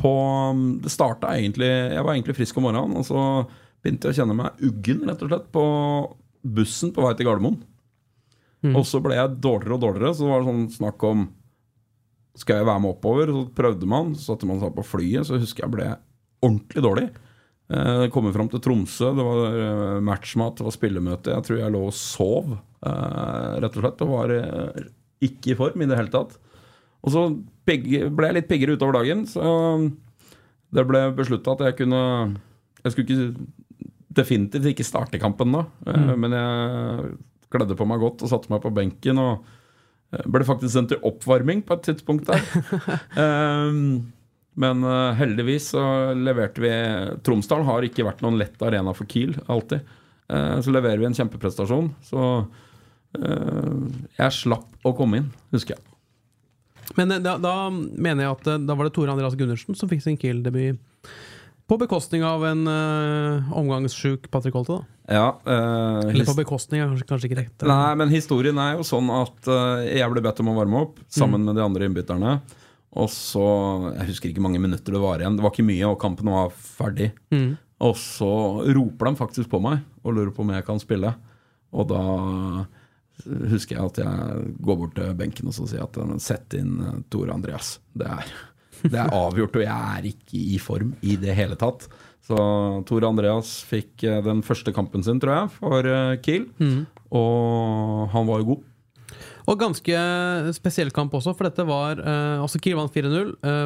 [0.00, 0.12] på
[0.82, 3.24] Det starta egentlig Jeg var egentlig frisk om morgenen, og så
[3.80, 5.64] begynte jeg å kjenne meg uggen, rett og slett, på
[6.44, 7.58] bussen på vei til Gardermoen.
[8.76, 11.28] Og så ble jeg dårligere og dårligere, så det var sånn snakk om
[12.36, 13.32] Skal jeg være med oppover?
[13.34, 15.88] Så prøvde man, så satte man seg på flyet, så husker jeg ble
[16.44, 17.06] ordentlig dårlig.
[17.70, 21.34] Eh, Kommer fram til Tromsø, det var eh, matchmat, det var spillemøte.
[21.36, 24.02] Jeg tror jeg lå og sov, eh, rett og slett.
[24.06, 24.34] Og var
[25.22, 26.34] ikke i form i det hele tatt.
[27.00, 27.24] Og så
[27.68, 29.44] ble jeg litt piggere utover dagen, så
[30.74, 32.02] det ble beslutta at jeg kunne
[32.80, 33.46] Jeg skulle ikke
[34.16, 36.12] definitivt ikke starte kampen da, mm.
[36.18, 37.10] men jeg
[37.52, 39.20] kledde på meg godt og satte meg på benken.
[39.20, 39.44] og
[40.26, 42.40] ble faktisk sendt til oppvarming på et tidspunkt der.
[43.22, 44.10] Ehm,
[44.58, 45.82] men uh, heldigvis så
[46.16, 46.72] leverte vi
[47.26, 49.86] Tromsdal har ikke vært noen lett arena for Kiel, alltid.
[50.30, 51.92] Uh, så leverer vi en kjempeprestasjon.
[52.06, 53.86] Så uh,
[54.18, 55.86] jeg slapp å komme inn, husker jeg.
[56.98, 60.18] Men da, da mener jeg at da var det Tore Andreas Gundersen som fikk sin
[60.18, 60.80] Kiel-debut.
[61.70, 65.00] På bekostning av en uh, omgangssjuk Patrick Holte, da.
[65.14, 67.66] Ja, uh, Eller på bekostning, kanskje, kanskje ikke rett.
[67.70, 70.98] Nei, men historien er jo sånn at uh, jeg ble bedt om å varme opp
[71.06, 72.32] sammen med de andre innbytterne.
[72.98, 73.46] Og så
[73.94, 75.36] Jeg husker ikke mange minutter det var igjen.
[75.38, 77.12] Det var ikke mye, og kampen var ferdig.
[77.30, 77.54] Mm.
[77.86, 78.30] Og så
[78.76, 81.14] roper de faktisk på meg og lurer på om jeg kan spille.
[81.70, 82.02] Og da
[83.50, 87.00] husker jeg at jeg går bort til benken og så sier at sett inn eh,
[87.12, 87.78] Tore Andreas.
[87.94, 88.30] Det er,
[88.82, 91.86] det er avgjort, og jeg er ikke i form i det hele tatt.
[92.26, 92.36] Så
[92.88, 95.92] Tore Andreas fikk eh, den første kampen sin, tror jeg, for
[96.24, 96.48] Kiel.
[96.58, 96.82] Kiel.
[97.10, 98.66] Og han var jo god.
[99.50, 100.02] Og ganske
[100.54, 103.64] spesiell kamp også, for dette var eh, Altså Kiel vant 4-0, eh,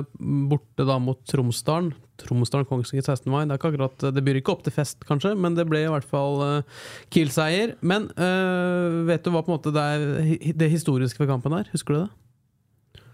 [0.48, 1.92] borte da mot Tromsdalen.
[2.22, 3.28] Tromsdalen Kongsvinger 16.
[3.28, 3.42] mai.
[3.42, 5.90] Det, er ikke akkurat, det byr ikke opp til fest, kanskje, men det ble i
[5.92, 6.80] hvert fall eh,
[7.12, 7.74] Kiel-seier.
[7.84, 11.68] Men eh, vet du hva på en måte det, er, det historiske ved kampen er?
[11.74, 13.04] Husker du det?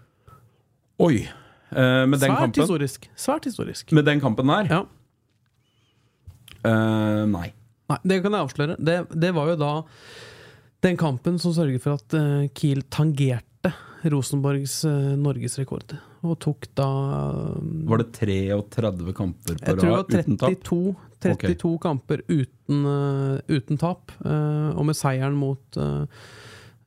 [1.01, 1.15] Oi!
[1.25, 3.11] Eh, med, den Svært kampen, historisk.
[3.19, 3.91] Svært historisk.
[3.91, 4.71] med den kampen der?
[4.71, 4.81] Ja.
[6.61, 7.49] Eh, nei.
[7.91, 8.75] Nei, det kan jeg avsløre.
[8.79, 9.71] Det, det var jo da
[10.81, 13.71] den kampen som sørget for at eh, Kiel tangerte
[14.09, 15.93] Rosenborgs uh, norgesrekord.
[16.25, 16.87] Og tok da
[17.89, 20.55] Var det 33 kamper på Jeg tror det var uten tap?
[20.65, 20.79] 32,
[21.21, 24.13] 32 kamper uten, eh, uten tap.
[24.25, 25.77] eh, og med seieren mot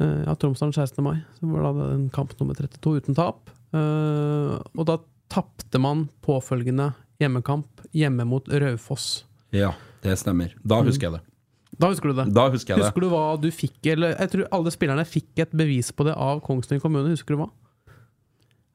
[0.03, 1.03] ja, Tromsdalen 16.
[1.07, 3.51] mai, så var det en kamp nummer 32 uten tap.
[3.75, 4.99] Eh, og da
[5.33, 9.25] tapte man påfølgende hjemmekamp hjemme mot Raufoss.
[9.55, 10.55] Ja, det stemmer.
[10.63, 11.23] Da husker jeg det.
[11.81, 12.29] Da husker du det?
[12.35, 12.89] Da husker jeg det.
[12.89, 16.15] Husker du hva du fikk Eller jeg tror alle spillerne fikk et bevis på det
[16.15, 17.15] av Kongsvinger kommune.
[17.15, 17.51] Husker du hva?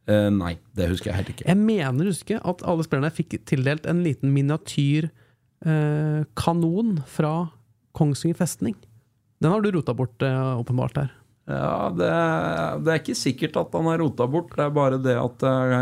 [0.09, 1.47] Eh, nei, det husker jeg heller ikke.
[1.47, 7.33] Jeg mener å huske at alle spillerne fikk tildelt en liten miniatyr eh, kanon fra
[7.97, 8.77] Kongsvinger festning.
[9.39, 11.13] Den har du rota bort, eh, åpenbart her.
[11.49, 12.09] Ja, det,
[12.85, 14.51] det er ikke sikkert at han har rota bort.
[14.53, 15.79] Det er bare det at jeg,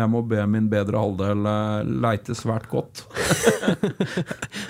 [0.00, 3.04] jeg må be min bedre halvdel eh, leite svært godt.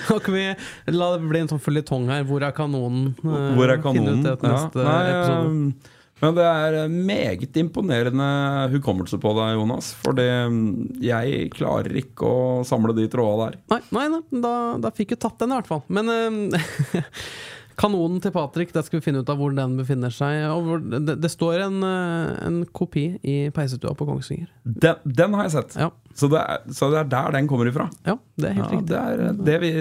[0.09, 0.45] Kan vi
[0.93, 2.25] la det bli en sånn føljetong her?
[2.29, 3.14] Hvor er kanonen?
[3.25, 4.21] Eh, Hvor er finne kanonen?
[4.21, 5.49] ut det til Ja, nei, episode.
[5.49, 5.90] eh,
[6.25, 8.29] Men det er eh, meget imponerende
[8.77, 9.90] hukommelse på deg, Jonas.
[10.05, 13.59] For jeg klarer ikke å samle de trådene der.
[13.75, 15.83] Nei, nei, nei da, da fikk du tatt den i hvert fall.
[15.88, 17.03] Men eh,
[17.81, 20.41] kanonen til Patrick, der skal vi finne ut av hvor den befinner seg.
[20.53, 24.51] Og hvor, det, det står en, eh, en kopi i peisestua på Kongsvinger.
[24.65, 25.79] Den, den har jeg sett.
[25.81, 27.89] Ja, Så det, er, så det er der den kommer ifra.
[28.07, 28.89] ja det er helt Ja, riktig.
[28.93, 29.73] det, er, det, vi,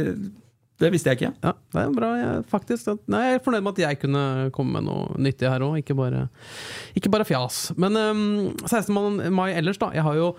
[0.83, 1.33] det visste jeg ikke.
[1.45, 2.11] Ja, det er bra.
[2.17, 4.25] Jeg, faktisk, nei, jeg er fornøyd med at jeg kunne
[4.57, 6.27] komme med noe nyttig her òg, ikke,
[6.97, 7.65] ikke bare fjas.
[7.77, 8.23] Men um,
[8.65, 9.29] 16.
[9.33, 9.91] mai ellers, da.
[9.95, 10.31] Jeg har jo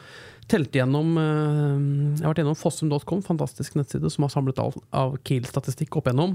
[0.50, 1.84] telt igjennom ehm,
[2.18, 6.34] Jeg har vært gjennom fossum.com, fantastisk nettside som har samlet alt av Kiel-statistikk opp igjennom.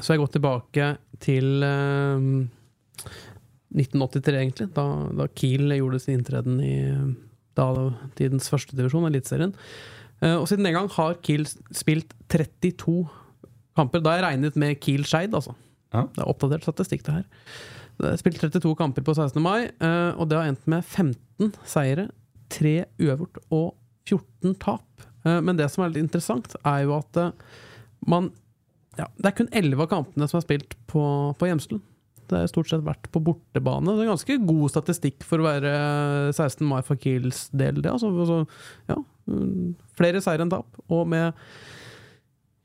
[0.00, 0.86] Så jeg går tilbake
[1.22, 2.24] til eh,
[3.74, 4.86] 1983, egentlig, da,
[5.18, 6.74] da Kiel gjorde sin inntreden i
[7.54, 7.68] da
[8.18, 9.52] tidens første divisjon, Eliteserien.
[10.22, 13.04] Eh, og siden den gang har Kiel spilt 32
[13.78, 14.02] kamper.
[14.02, 15.54] Da har jeg regnet med Kiel-Skeid, altså.
[15.94, 16.04] Ja.
[16.10, 17.24] Det er oppdatert statistikk, det her.
[18.02, 19.38] Det er spilt 32 kamper på 16.
[19.42, 22.08] mai, eh, og det har endt med 15 seire,
[22.54, 23.68] 3 uavgjort og
[24.10, 25.06] 14 tap.
[25.24, 27.30] Eh, Men det som er litt interessant, er jo at eh,
[28.10, 28.32] man
[28.98, 31.02] ja, Det er kun 11 av kampene som er spilt på,
[31.38, 31.82] på Hjemstuen.
[32.24, 33.92] Det har stort sett vært på bortebane.
[33.92, 35.72] Det er ganske god statistikk for å være
[36.32, 36.64] 16.
[36.66, 37.82] mai for Kiels del.
[37.84, 38.38] Det, altså, altså,
[38.88, 38.96] ja,
[39.28, 40.80] mm, flere seire enn tap.
[40.88, 41.36] Og med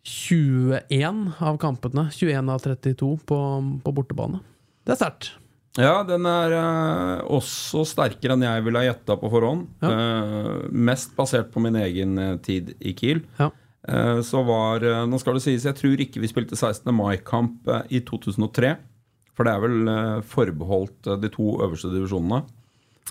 [0.07, 3.39] 21 av kampene, 21 av 32 på,
[3.83, 4.39] på bortebane.
[4.87, 5.33] Det er sterkt.
[5.77, 9.67] Ja, den er eh, også sterkere enn jeg ville ha gjetta på forhånd.
[9.85, 13.21] Eh, mest basert på min egen eh, tid i Kiel.
[13.37, 13.51] Ja.
[13.87, 16.89] Eh, så var eh, Nå skal det sies, jeg tror ikke vi spilte 16.
[16.95, 18.73] mai-kamp eh, i 2003.
[19.37, 22.41] For det er vel eh, forbeholdt eh, de to øverste divisjonene.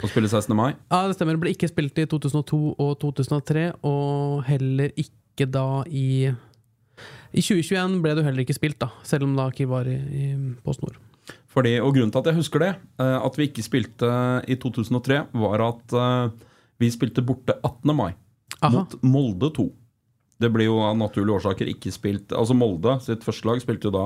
[0.04, 0.52] å spille 16.
[0.54, 0.74] mai.
[0.92, 1.38] Ja, det stemmer.
[1.38, 7.98] Det ble ikke spilt i 2002 og 2003, og heller ikke da i I 2021
[8.02, 10.28] ble det heller ikke spilt, da, selv om da Kiel var i, i
[10.64, 10.96] Post Nord.
[11.52, 14.08] Fordi, og grunnen til at jeg husker det, at vi ikke spilte
[14.48, 15.94] i 2003, var at
[16.80, 17.92] vi spilte borte 18.
[17.96, 18.12] mai
[18.60, 18.70] Aha.
[18.72, 19.66] mot Molde 2.
[20.38, 23.94] Det blir jo av naturlige årsaker ikke spilt Altså Molde sitt første lag spilte jo
[23.96, 24.04] da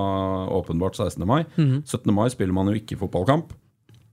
[0.61, 1.27] åpenbart 16.
[1.29, 1.42] mai.
[1.59, 1.83] Mhm.
[1.85, 2.14] 17.
[2.14, 3.53] mai spiller man jo ikke fotballkamp,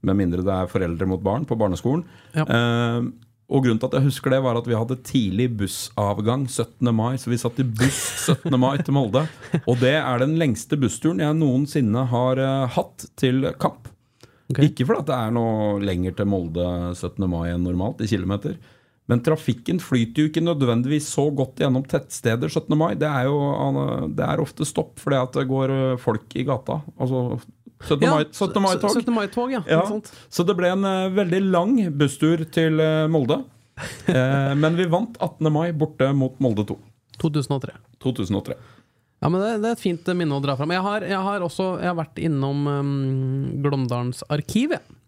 [0.02, 2.04] med mindre det er foreldre mot barn på barneskolen.
[2.36, 2.44] Ja.
[2.44, 3.10] Eh,
[3.50, 6.92] og grunnen til at jeg husker det, var at vi hadde tidlig bussavgang 17.
[6.94, 7.16] mai.
[7.18, 7.98] Så vi satt i buss
[8.30, 8.54] 17.
[8.62, 9.24] mai til Molde.
[9.64, 13.90] Og det er den lengste bussturen jeg noensinne har uh, hatt til kamp.
[14.50, 14.70] Okay.
[14.70, 17.26] Ikke fordi det er noe lenger til Molde 17.
[17.30, 18.54] mai enn normalt, i kilometer.
[19.10, 22.76] Men trafikken flyter jo ikke nødvendigvis så godt gjennom tettsteder 17.
[22.78, 22.92] mai.
[22.98, 23.38] Det er jo
[24.14, 26.80] det er ofte stopp fordi at det går eh, folk i gata.
[26.94, 27.40] Altså
[27.80, 28.04] 17.
[28.04, 28.62] Ja, mai- 17.
[28.62, 28.92] mai-tog.
[28.94, 29.14] 17.
[29.16, 29.62] mai-tog, ja.
[29.66, 29.82] Ja.
[30.30, 33.42] Så det ble en eh, veldig lang busstur til eh, Molde.
[34.10, 35.46] Eh, men vi vant 18.
[35.54, 36.74] mai borte mot Molde 2.
[37.22, 37.72] 2003.
[38.04, 38.56] 2003.
[39.22, 40.72] Ja, men det, det er et fint minne å dra fram.
[40.74, 42.90] Jeg har, jeg har også jeg har vært innom um,
[43.64, 44.98] Glåmdalens arkiv, jeg.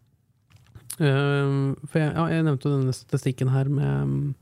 [1.00, 4.34] Uh, for jeg, ja, jeg nevnte denne statistikken her med,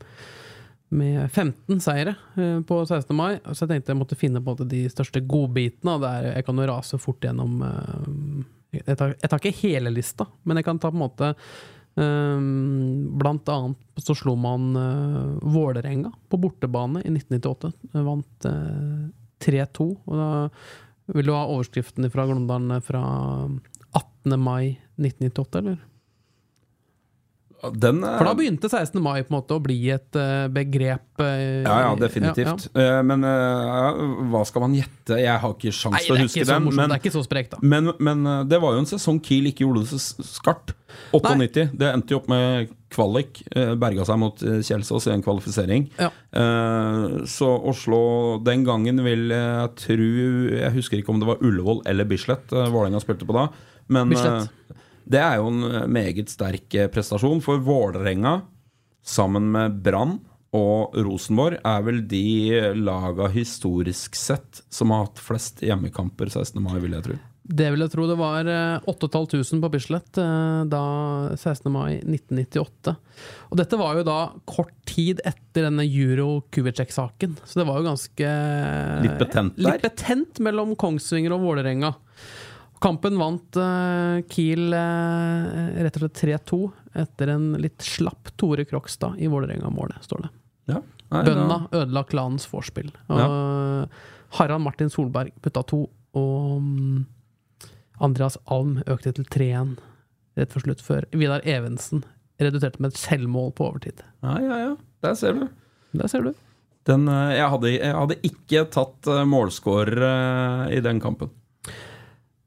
[0.90, 3.14] med 15 seire uh, på 16.
[3.16, 3.36] mai.
[3.52, 5.94] Så jeg tenkte jeg måtte finne på de største godbitene.
[5.96, 9.60] og det er- Jeg kan jo rase fort gjennom uh, jeg, tar, jeg tar ikke
[9.64, 11.34] hele lista, men jeg kan ta på en måte
[12.00, 17.72] Blant annet så slo man uh, Vålerenga på bortebane i 1998.
[18.06, 19.08] Vant uh,
[19.44, 19.86] 3-2.
[20.06, 20.28] Og da
[21.16, 23.02] vil du ha overskriften fra Glåmdalen fra
[23.98, 24.38] 18.
[24.40, 25.78] mai 1998, eller?
[27.77, 28.96] Den, For da begynte 16.
[29.05, 31.20] mai på en måte å bli et eh, begrep.
[31.20, 32.70] eh, Ja, ja, definitivt.
[32.73, 32.99] ja, ja.
[32.99, 33.20] Eh, men
[34.33, 35.18] hva skal man gjette?
[35.20, 36.64] Jeg har ikke sjanse sjans til å huske den.
[36.64, 36.79] morsomt.
[36.81, 37.59] Men, det er ikke så sprekt, da.
[37.61, 40.73] men, men det var jo en sesong Kiel ikke gjorde det så skarpt.
[41.12, 41.68] 98.
[41.79, 43.42] Det endte jo opp med kvalik.
[43.79, 45.85] Berga seg mot Kjelsås i en kvalifisering.
[46.01, 46.09] Ja.
[47.31, 48.01] Så Oslo
[48.42, 50.09] den gangen vil jeg tro
[50.57, 53.46] Jeg husker ikke om det var Ullevål eller Bislett Vålerenga spilte på da.
[53.90, 54.51] Men Bislett.
[55.11, 57.42] Eh, det er jo en meget sterk eh, prestasjon.
[57.44, 58.40] For Vålerenga,
[59.03, 60.18] sammen med Brann
[60.57, 66.62] og Rosenborg, er vel de laga historisk sett som har hatt flest hjemmekamper 16.
[66.62, 67.18] mai, vil jeg tro.
[67.51, 68.07] Det vil jeg tro.
[68.07, 70.83] Det var eh, 8500 på Bislett eh, da
[71.35, 71.70] 16.
[71.73, 72.94] mai 1998.
[73.51, 74.18] Og dette var jo da
[74.49, 77.40] kort tid etter denne Euro-Kubicek-saken.
[77.44, 78.31] så det var jo ganske
[79.07, 79.66] Litt betent der.
[79.66, 81.94] Litt betent mellom Kongsvinger og Vålerenga.
[82.80, 86.60] Kampen vant uh, Kiel uh, rett og slett 3-2
[87.02, 90.30] etter en litt slapp Tore Krokstad i Vålerenga-målet, står det.
[90.72, 90.80] Ja.
[91.10, 91.82] Nei, Bønna ja.
[91.82, 92.92] ødela klanens vorspiel.
[93.10, 93.90] Og
[94.38, 95.84] Harald Martin Solberg putta to,
[96.16, 97.00] og mm,
[98.06, 99.74] Andreas Alm økte til 3-1
[100.38, 102.04] rett før slutt, før Vidar Evensen
[102.40, 104.04] reduserte med et selvmål på overtid.
[104.24, 104.70] Ja, ja, ja.
[105.04, 105.44] Der ser du.
[105.98, 106.32] Der ser du.
[106.88, 111.32] Den, eh, jeg, hadde, jeg hadde ikke tatt målscorer eh, i den kampen.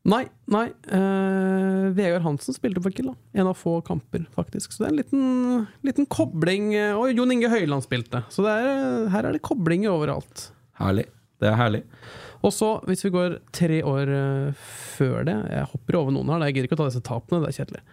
[0.04, 0.66] Nei, nei.
[0.92, 3.16] eh, Vegard Hansen spilte for Kiel, da.
[3.40, 4.74] En av få kamper, faktisk.
[4.76, 6.74] Så det er en liten, liten kobling.
[6.76, 8.24] eh, Og Jon Inge Høyland spilte.
[8.34, 10.50] Så det er, her er det koblinger overalt.
[10.82, 11.06] Herlig.
[11.40, 11.84] Det er herlig.
[12.44, 16.44] Og så, hvis vi går tre år eh, før det Jeg hopper over noen her,
[16.50, 17.84] jeg gidder ikke å ta disse tapene, det er kjedelig.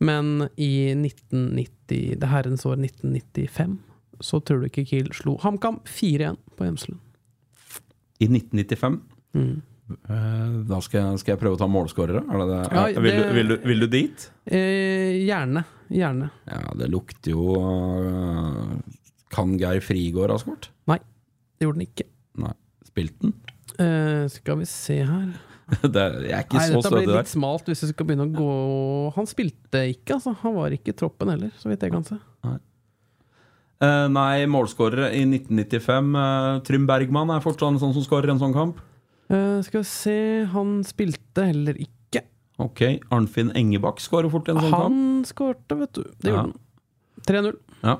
[0.00, 3.76] Men i 1990, det herrens år 1995,
[4.24, 7.00] så tror du ikke Kiel slo HamKam 4-1 på Hjemslund.
[8.20, 9.60] I 1995 Mm.
[9.90, 12.22] Eh, Da skal jeg, skal jeg prøve å ta målskårere?
[12.26, 12.60] Er det det?
[12.72, 14.30] Ja, Eh, vil, det- du, vil, du, vil du dit?
[14.46, 15.64] Eh, gjerne.
[15.90, 16.30] Gjerne.
[16.46, 18.80] Ja, det lukter jo øh,
[19.34, 20.70] Kan Geir Frigård ha skåret?
[20.90, 22.06] Det gjorde den ikke.
[22.40, 22.52] Nei.
[22.88, 23.34] Spilte den?
[23.80, 25.30] Eh, skal vi se her
[25.94, 27.28] det, jeg er ikke Nei, så dette blir litt der.
[27.30, 28.54] smalt hvis vi skal begynne å gå
[29.14, 30.32] Han spilte ikke, altså.
[30.40, 32.16] Han var ikke i troppen heller, så vidt jeg kan se.
[33.80, 36.10] Eh, nei, målskårere i 1995.
[36.12, 38.80] Uh, Trym Bergman er fortsatt en sånn som skårer en sånn kamp.
[39.30, 40.14] Eh, skal vi se
[40.52, 42.24] Han spilte heller ikke.
[42.60, 42.82] Ok,
[43.14, 44.82] Arnfinn Engebakk skårer fort en sånn kamp.
[44.82, 46.02] Han skårte, vet du.
[46.20, 46.42] Det Ja.
[46.42, 46.58] gjorde han.
[47.26, 47.54] 3-0.
[47.84, 47.94] Ja.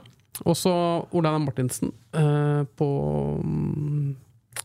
[0.45, 0.73] Og så
[1.13, 2.89] Olaug Martinsen uh, på
[3.45, 4.17] mm,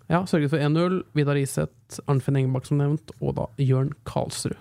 [0.10, 1.04] Ja, sørget for 1-0.
[1.16, 4.58] Vidar Iseth, Arnfinn Engebakk som nevnt, og da Jørn Karlsrud.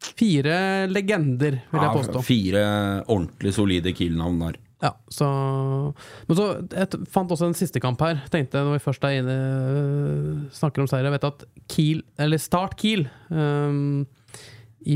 [0.00, 2.20] Fire legender, vil jeg Ja.
[2.24, 2.64] Fire
[3.06, 4.56] ordentlig solide Kiel-navn der.
[4.80, 5.26] Ja, så
[6.28, 8.22] Men så jeg fant også en siste kamp her.
[8.32, 12.40] Tenkte Når vi først er inne øh, snakker om seier Jeg vet at Kiel, eller
[12.40, 14.06] Start Kiel um,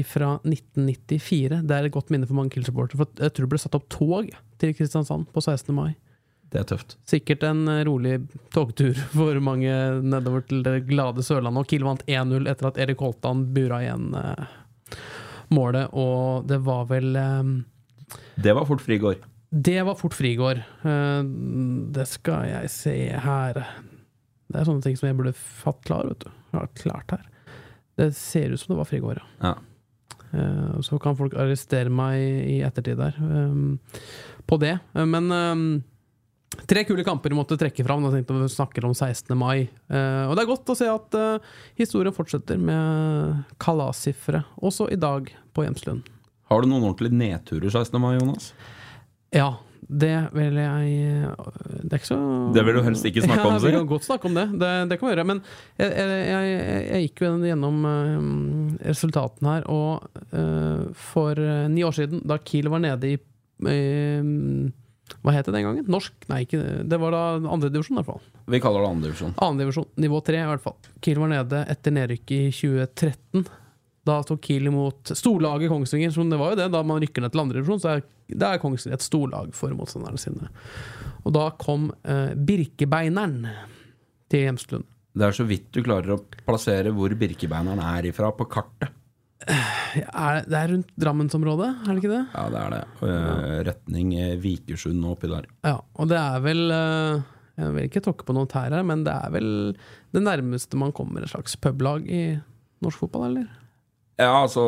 [0.09, 3.03] fra 1994 Det er et godt minne for mange Kiel-supportere.
[3.03, 5.75] For jeg tror det ble satt opp tog til Kristiansand på 16.
[5.77, 5.93] mai.
[6.55, 6.97] Det er tøft.
[7.11, 8.15] Sikkert en eh, rolig
[8.55, 11.67] togtur for mange nedover til det glade Sørlandet.
[11.67, 14.57] Og Kiel vant 1-0 etter at Erik Holtan bura igjen eh,
[15.53, 17.55] målet, og det var vel um,
[18.41, 19.21] Det var fort Frigård.
[19.55, 20.59] Det var fort Frigård.
[20.83, 21.23] Eh,
[21.95, 26.25] Det skal jeg se her Det er sånne ting som jeg burde fatt klar, vet
[26.27, 26.31] du.
[26.57, 27.23] Ja, klart her.
[27.99, 29.55] Det ser ut som det var Frigård, ja.
[29.55, 29.55] Ja.
[30.35, 32.19] Eh, Så kan folk arrestere meg
[32.51, 33.79] i ettertid der um,
[34.47, 34.79] på det.
[34.95, 35.65] Eh, Men um,
[36.67, 38.03] tre kule kamper vi måtte trekke fram.
[38.03, 39.37] Da tenkte vi snakker om 16.
[39.39, 39.69] mai.
[39.89, 41.17] Og det er godt å se at
[41.79, 46.07] historien fortsetter med kalassifre, også i dag på Hjemslund.
[46.51, 47.99] Har du noen ordentlige nedturer 16.
[48.01, 48.53] mai, Jonas?
[49.35, 49.49] Ja,
[49.85, 51.27] det vil jeg
[51.85, 52.19] Det er ikke så
[52.55, 54.47] Det vil du helst ikke snakke om, Ja, vi kan godt snakke om det.
[54.61, 55.27] Det, det kan vi gjøre.
[55.29, 55.43] Men
[55.79, 56.55] jeg, jeg,
[56.89, 62.39] jeg, gikk jo gjennom eh, resultatene her, og eh, for eh, ni år siden, da
[62.41, 64.31] Kiel var nede i eh,
[65.21, 65.91] Hva het det den gangen?
[65.91, 66.17] Norsk?
[66.31, 68.25] Nei, ikke det var da andredivisjon, i hvert fall.
[68.55, 69.37] Vi kaller det andredivisjon.
[69.51, 70.79] Andredivisjon, nivå tre i hvert fall.
[71.05, 73.47] Kiel var nede etter nedrykket i 2013.
[74.05, 77.33] Da tok Kiel imot storlaget Kongsvinger, som det var jo det da man rykker ned
[77.33, 77.81] til andredivisjon.
[77.81, 80.51] Så er, det er Kongsvinger et storlag for motstanderne sine.
[81.25, 83.47] Og da kom eh, Birkebeineren
[84.33, 84.85] til Hjemslund.
[85.15, 88.93] Det er så vidt du klarer å plassere hvor Birkebeineren er ifra på kartet.
[89.45, 92.23] Er, det er rundt Drammensområdet, er det ikke det?
[92.33, 92.83] Ja, det er det.
[93.05, 95.49] Eh, Retning eh, Vikersund og oppi der.
[95.67, 97.25] Ja, og det er vel eh,
[97.61, 99.51] Jeg vil ikke tråkke på noen tær her, men det er vel
[100.17, 102.25] det nærmeste man kommer et slags publag i
[102.85, 103.64] norsk fotball, eller?
[104.15, 104.63] Ja, altså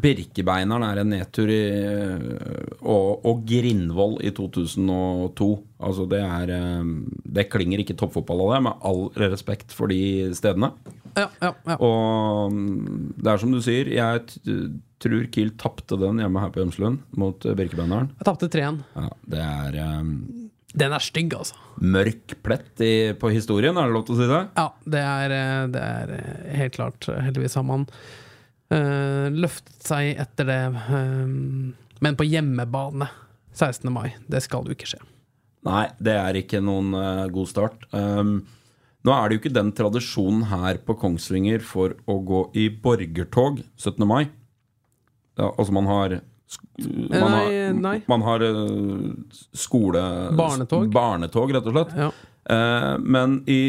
[0.00, 2.22] Birkebeineren er en nedtur i eh,
[2.80, 5.48] Og, og Grindvoll i 2002.
[5.84, 6.92] Altså det er eh,
[7.36, 10.72] Det klinger ikke toppfotball av det, med all respekt for de stedene.
[11.18, 11.76] Ja, ja, ja.
[11.84, 14.22] Og mm, det er som du sier, jeg
[15.02, 18.08] tror Kiel tapte den hjemme her på Hjemslund mot eh, Birkebeineren.
[18.22, 18.80] Jeg tapte 3-1.
[18.96, 20.14] Ja, det er um
[20.72, 21.58] Den er stygg, altså.
[21.84, 24.42] mørk plett i, på historien, er det lov til å si det?
[24.56, 24.66] Ja,
[24.96, 25.36] det er,
[25.68, 26.12] det er
[26.56, 27.12] helt klart.
[27.12, 27.84] Heldigvis har man
[28.72, 30.62] eh, løftet seg etter det.
[30.88, 33.08] um, men på hjemmebane
[33.52, 33.86] 16.
[33.92, 35.02] mai, det skal jo ikke skje.
[35.68, 37.86] Nei, det er ikke noen uh, god start.
[37.94, 38.40] Um,
[39.06, 43.62] nå er det jo ikke den tradisjonen her på Kongsvinger for å gå i borgertog
[43.76, 44.02] 17.
[44.06, 44.26] mai.
[45.38, 46.20] Ja, altså man har
[46.84, 47.94] man Nei, har, nei.
[48.10, 49.12] Man har eh,
[49.56, 50.02] skole...
[50.36, 50.90] Barnetog.
[50.92, 51.94] Barnetog, rett og slett.
[51.96, 52.10] Ja.
[52.52, 53.60] Eh, men i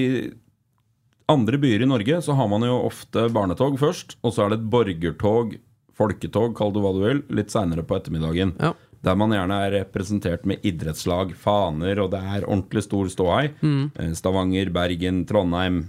[1.32, 4.62] andre byer i Norge så har man jo ofte barnetog først, og så er det
[4.62, 5.56] et borgertog,
[5.98, 8.56] folketog, kall det hva du vil, litt seinere på ettermiddagen.
[8.60, 8.74] Ja.
[9.04, 13.50] Der man gjerne er representert med idrettslag, faner, og det er ordentlig stor ståhei.
[13.60, 13.92] Mm.
[14.00, 15.82] Eh, Stavanger, Bergen, Trondheim.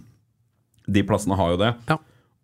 [0.90, 1.70] De plassene har jo det.
[1.88, 2.00] Ja.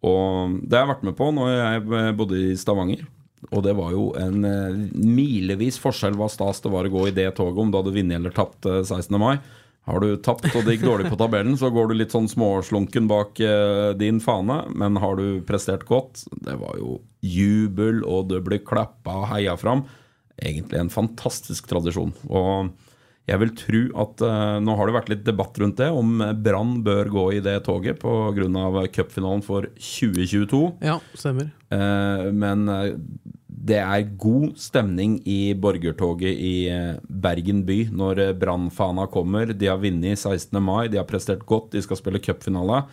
[0.07, 3.03] Og det har jeg vært med på når jeg bodde i Stavanger.
[3.51, 7.15] Og det var jo en eh, milevis forskjell hva stas det var å gå i
[7.17, 9.17] det toget, om du hadde vunnet eller tapt eh, 16.
[9.21, 9.39] mai.
[9.89, 13.09] Har du tapt og det gikk dårlig på tabellen, så går du litt sånn småslunken
[13.11, 14.61] bak eh, din fane.
[14.77, 19.57] Men har du prestert godt Det var jo jubel, og det ble klappa og heia
[19.61, 19.87] fram.
[20.41, 22.13] Egentlig en fantastisk tradisjon.
[22.29, 22.71] Og
[23.31, 26.81] jeg vil tro at eh, Nå har det vært litt debatt rundt det, om Brann
[26.87, 28.87] bør gå i det toget pga.
[28.93, 30.65] cupfinalen for 2022.
[30.85, 31.51] Ja, stemmer.
[31.73, 32.69] Eh, men
[33.61, 39.53] det er god stemning i borgertoget i eh, Bergen by når eh, Brannfana kommer.
[39.53, 40.57] De har vunnet 16.
[40.65, 42.87] mai, de har prestert godt, de skal spille cupfinale.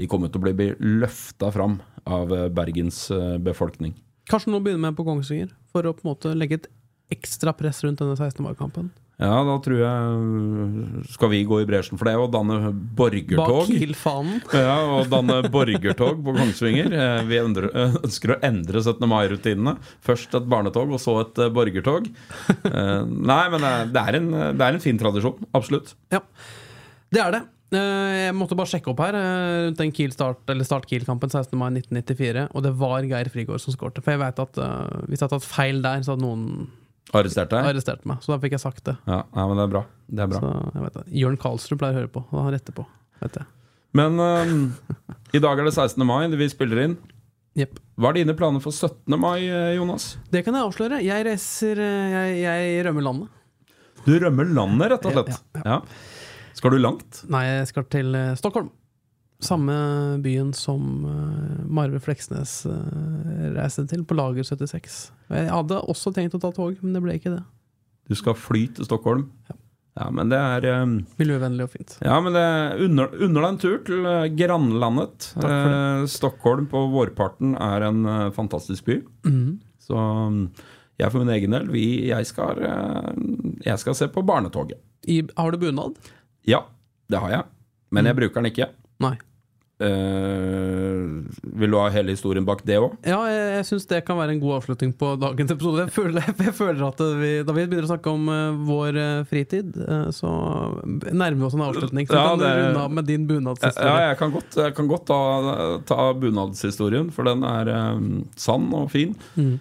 [0.00, 3.06] De kommer til å bli løfta fram av eh, Bergens
[3.44, 3.92] befolkning.
[4.30, 6.70] Kanskje noen begynner med på Kongsvinger, for å på en måte legge et
[7.12, 8.40] ekstra press rundt denne 16.
[8.42, 8.88] mai-kampen.
[9.16, 12.58] Ja, da tror jeg Skal vi gå i bresjen for det og danne
[12.98, 13.70] borgertog?
[14.52, 16.92] Ja, og danne borgertog på Kongsvinger.
[16.92, 19.08] Eh, Vi eh, ønsker å endre 17.
[19.08, 19.76] mai-rutinene.
[20.04, 22.10] Først et barnetog, og så et eh, borgertog.
[22.68, 25.40] Eh, Nei, men det er- en, det er en fin tradisjon.
[25.56, 25.94] Absolutt.
[26.12, 26.20] Ja,
[27.12, 27.42] det er det.
[27.72, 31.32] Eh, Jeg måtte bare sjekke opp her eh, rundt den Kiel start, eller Start Kiel-kampen
[31.32, 31.56] 16.
[31.58, 34.04] mai 1994, og det var Geir Frigård som skårte.
[34.04, 36.50] For jeg vet at eh, hvis jeg hadde tatt feil der, så hadde noen
[37.14, 37.66] Arrestert deg?
[37.70, 38.18] arrestert meg.
[38.24, 38.96] Så da fikk jeg sagt det.
[39.06, 39.82] Ja, nei, men det er bra.
[40.10, 40.40] Det er bra.
[40.42, 41.04] Så jeg vet det.
[41.22, 42.86] Jørn Karlsrud pleier å høre på, og han retter på.
[43.22, 43.46] Vet jeg.
[43.96, 44.64] Men um,
[45.32, 46.02] i dag er det 16.
[46.06, 46.96] mai, vi spiller inn.
[47.56, 47.78] Yep.
[47.96, 49.14] Hva er dine planer for 17.
[49.16, 50.16] mai, eh, Jonas?
[50.28, 50.98] Det kan jeg avsløre.
[51.00, 53.30] Jeg reiser eh, Jeg, jeg rømmer landet.
[54.04, 55.38] Du rømmer landet, rett og slett.
[55.62, 55.80] Ja, Ja.
[56.56, 57.22] Skal du langt?
[57.32, 58.68] Nei, jeg skal til eh, Stockholm.
[59.44, 59.74] Samme
[60.24, 64.96] byen som eh, Marve Fleksnes eh, reiste til, på Lager 76.
[65.28, 67.42] Jeg hadde også tenkt å ta tog, men det ble ikke det.
[68.08, 69.26] Du skal fly til Stockholm?
[69.96, 71.96] Ja, men det er um, Miljøvennlig og fint.
[72.04, 72.46] Ja, men det
[72.84, 74.08] unner, deg en tur til
[74.38, 75.28] grannlandet.
[75.40, 78.98] Eh, Stockholm på vårparten er en fantastisk by.
[79.28, 79.58] Mm.
[79.84, 80.00] Så
[80.96, 82.60] jeg for min egen del, vi, jeg, skal,
[83.64, 84.80] jeg skal se på barnetoget.
[85.08, 86.00] I, har du bunad?
[86.48, 86.64] Ja,
[87.12, 87.48] det har jeg.
[87.92, 88.72] Men jeg bruker den ikke.
[89.02, 89.16] Nei.
[89.76, 91.20] Uh,
[91.60, 92.94] vil du ha hele historien bak det òg?
[93.04, 95.84] Ja, jeg, jeg syns det kan være en god avslutning på dagens episode.
[95.84, 99.20] Jeg føler, jeg føler at vi, Da vi begynner å snakke om uh, vår eh,
[99.28, 100.32] fritid, uh, så
[101.10, 102.08] nærmer vi oss en avslutning.
[102.08, 105.06] Så Ja, kan du runde av med din Ja, jeg kan godt, jeg kan godt
[105.12, 105.20] ta,
[105.92, 109.12] ta bunadshistorien, for den er um, sann og fin.
[109.36, 109.58] Mm.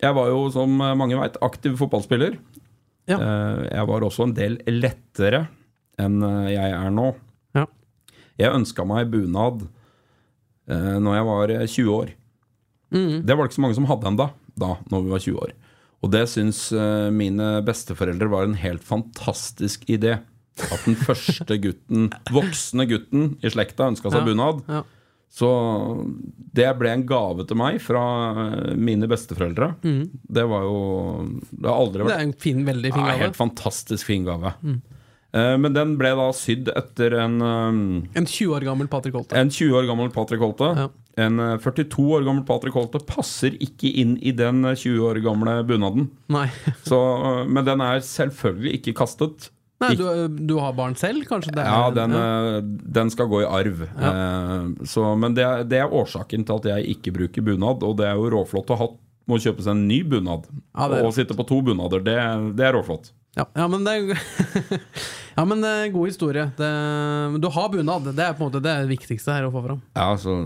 [0.00, 2.36] Jeg var jo, som mange veit, aktiv fotballspiller.
[3.08, 3.16] Ja.
[3.70, 5.46] Jeg var også en del lettere
[6.00, 6.20] enn
[6.50, 7.14] jeg er nå.
[8.40, 9.66] Jeg ønska meg bunad
[10.68, 12.10] eh, når jeg var eh, 20 år.
[12.94, 13.22] Mm.
[13.26, 15.54] Det var det ikke så mange som hadde ennå, da når vi var 20 år.
[16.04, 20.18] Og det syns eh, mine besteforeldre var en helt fantastisk idé.
[20.70, 24.28] At den første gutten, voksne gutten i slekta ønska seg Ja.
[24.28, 24.62] bunad.
[24.70, 24.82] Ja.
[25.36, 25.48] Så
[26.56, 28.02] det ble en gave til meg fra
[28.44, 29.72] eh, mine besteforeldre.
[29.82, 30.76] Det var jo
[31.50, 33.16] Det har aldri vært Det er en fin, veldig fin gave.
[33.18, 33.24] Mm.
[33.24, 34.54] Helt fantastisk fin gave.
[34.62, 34.78] Eh,
[35.60, 39.36] men den ble da sydd etter en eh, En 20 år gammel Patrick Holte.
[39.36, 40.70] en 20 år gammel Patrick Holte.
[40.78, 40.86] Ja.
[41.26, 45.20] En eh, 42 år gammel Patrick Holte passer ikke inn i den eh, 20 år
[45.24, 46.10] gamle bunaden.
[46.32, 46.46] Nei,
[46.88, 49.50] Så, eh, men den er selvfølgelig ikke kastet.
[49.82, 50.06] Nei du,
[50.48, 51.52] du har barn selv, kanskje?
[51.52, 52.60] Det Ja, den, ja.
[52.96, 53.82] den skal gå i arv.
[54.00, 54.12] Ja.
[54.88, 58.16] Så, men det det er årsaken til at jeg ikke bruker bunad, og det er
[58.16, 58.88] jo råflott å ha
[59.26, 60.44] må kjøpe seg en ny bunad.
[60.70, 62.16] Ja, Og sitte på to bunader, det,
[62.56, 63.10] det er råflott.
[63.36, 64.80] Ja, ja, men det er
[65.36, 66.46] Ja, men er god historie.
[66.56, 66.68] Det,
[67.44, 68.06] du har bunad.
[68.16, 69.82] Det er på en måte det, det viktigste her å få fram.
[69.98, 70.36] Ja, så,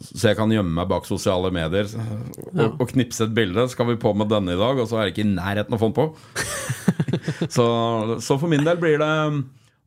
[0.00, 2.70] så jeg kan gjemme meg bak sosiale medier og, Ja.
[2.72, 3.66] og knipse et bilde.
[3.68, 4.80] Skal vi på med denne i dag?
[4.80, 6.08] Og så er det ikke i nærheten å få den på.
[7.56, 7.66] så,
[8.24, 9.12] så for min del blir det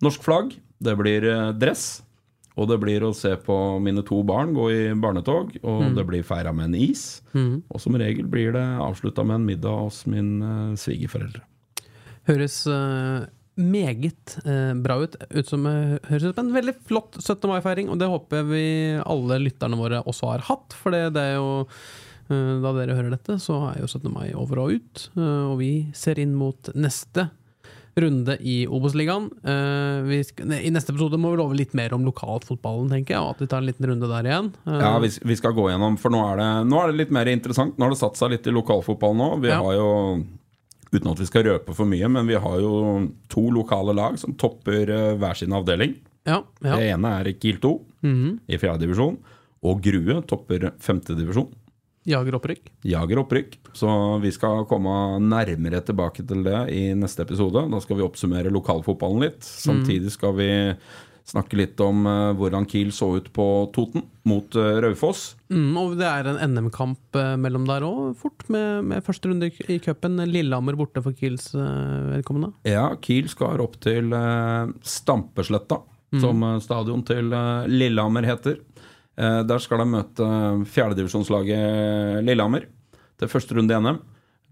[0.05, 2.03] norsk flagg, det blir eh, dress,
[2.53, 6.25] og det blir å se på mine to barn gå i barnetog, og det blir
[6.27, 7.23] feira med en is.
[7.33, 11.41] Og som regel blir det avslutta med en middag hos min uh, svigerforeldre.
[12.29, 13.25] Høres eh,
[13.59, 15.15] meget eh, bra ut.
[15.29, 17.47] ut som, eh, høres ut som en veldig flott 17.
[17.51, 18.63] mai-feiring, og det håper vi
[19.03, 20.73] alle lytterne våre også har hatt.
[20.73, 21.67] For det, det er jo
[22.29, 24.09] eh, Da dere hører dette, så er jo 17.
[24.13, 27.29] mai over og ut, eh, og vi ser inn mot neste
[27.93, 29.27] runde i Obos-ligaen.
[29.45, 30.07] Eh,
[30.65, 33.49] I neste episode må vi love litt mer om lokalfotballen, tenker jeg, og at vi
[33.51, 34.47] tar en liten runde der igjen.
[34.65, 37.13] Eh, Ja, vi, vi skal gå gjennom, for nå er, det, nå er det litt
[37.13, 37.77] mer interessant.
[37.77, 39.29] Nå har det satt seg litt i lokalfotballen nå.
[39.45, 39.59] Vi Ja.
[39.61, 39.91] har jo,
[40.93, 44.33] uten at vi skal røpe for mye, men vi har jo to lokale lag som
[44.39, 45.95] topper eh, hver sin avdeling.
[46.25, 46.75] ja, ja.
[46.77, 47.73] Det ene er Kiel 2
[48.03, 48.39] Mhm.
[48.49, 49.17] i fjerde divisjon,
[49.63, 51.49] og Grue topper femte divisjon.
[52.05, 52.65] Jager opprykk.
[52.83, 57.63] Jager opprykk, så vi skal komme nærmere tilbake til det i neste episode.
[57.71, 59.39] Da skal vi oppsummere lokalfotballen litt.
[59.39, 60.49] Samtidig skal vi
[61.23, 63.45] snakke litt om eh, hvordan Kiel så ut på
[63.75, 65.35] Toten mot eh, Raufoss.
[65.53, 69.47] Mm, og det er en NM-kamp eh, mellom der òg, fort, med, med første runde
[69.67, 70.19] i- cupen.
[70.27, 72.51] Lillehammer borte for Kiels vedkommende.
[72.67, 74.11] Ja, Kiel skal opp til
[74.83, 75.79] Stampesletta,
[76.21, 78.59] som eh, stadion til eh, Lillehammer heter.
[79.13, 80.25] Der skal de møte
[80.73, 82.63] fjerdedivisjonslaget Lillehammer
[83.21, 83.99] til første runde i NM.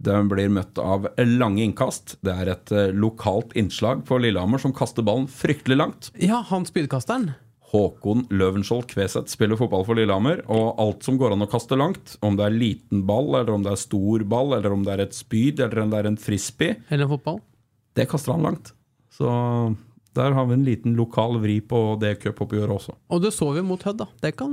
[0.01, 2.15] De blir møtt av lange innkast.
[2.25, 6.11] Det er et eh, lokalt innslag på Lillehammer som kaster ballen fryktelig langt.
[6.17, 7.31] Ja, han spydkasteren.
[7.71, 12.17] Håkon Løvenskiold Kveseth spiller fotball for Lillehammer, og alt som går an å kaste langt,
[12.25, 15.05] om det er liten ball, eller om det er stor ball, eller om det er
[15.05, 17.39] et spyd, eller om det er en frisbee, Eller en fotball.
[17.95, 18.73] det kaster han langt.
[19.15, 19.29] Så
[20.17, 22.97] der har vi en liten lokal vri på det cupoppgjøret også.
[23.15, 24.07] Og det så vi mot Hødd, da.
[24.25, 24.51] Det kan,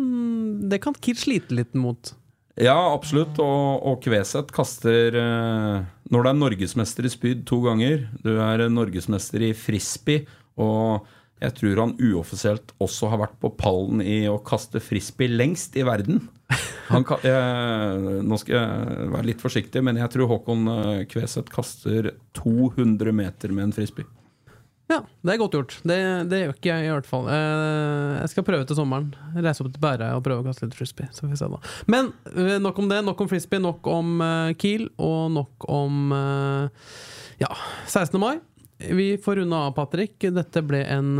[0.70, 2.12] det kan Kiel slite litt mot.
[2.58, 3.38] Ja, absolutt.
[3.42, 8.66] Og, og Kveseth kaster eh, Når du er norgesmester i spyd to ganger, du er
[8.72, 10.26] norgesmester i frisbee,
[10.58, 11.06] og
[11.38, 15.84] jeg tror han uoffisielt også har vært på pallen i å kaste frisbee lengst i
[15.86, 16.24] verden.
[16.88, 21.54] Han ka jeg, nå skal jeg være litt forsiktig, men jeg tror Håkon Kveset Kveseth
[21.54, 24.08] kaster 200 meter med en frisbee.
[24.88, 25.74] Ja, det er godt gjort.
[25.84, 25.96] Det,
[26.30, 27.26] det gjør ikke jeg i hvert fall.
[27.28, 29.10] Eh, jeg skal prøve til sommeren.
[29.36, 31.10] Reise opp til Bære og prøve å kaste litt frisbee.
[31.12, 31.60] Så får vi se da.
[31.92, 33.02] Men eh, nok om det.
[33.04, 36.14] Nok om frisbee, nok om eh, Kiel, og nok om
[37.38, 37.50] ja,
[37.84, 38.16] 16.
[38.22, 38.38] mai.
[38.78, 40.16] Vi får runde av, Patrick.
[40.22, 41.12] Dette ble en,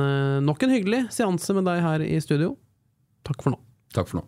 [0.47, 2.55] nok en hyggelig seanse med deg her i studio.
[3.29, 3.63] Takk for nå.
[3.93, 4.28] Takk for nå.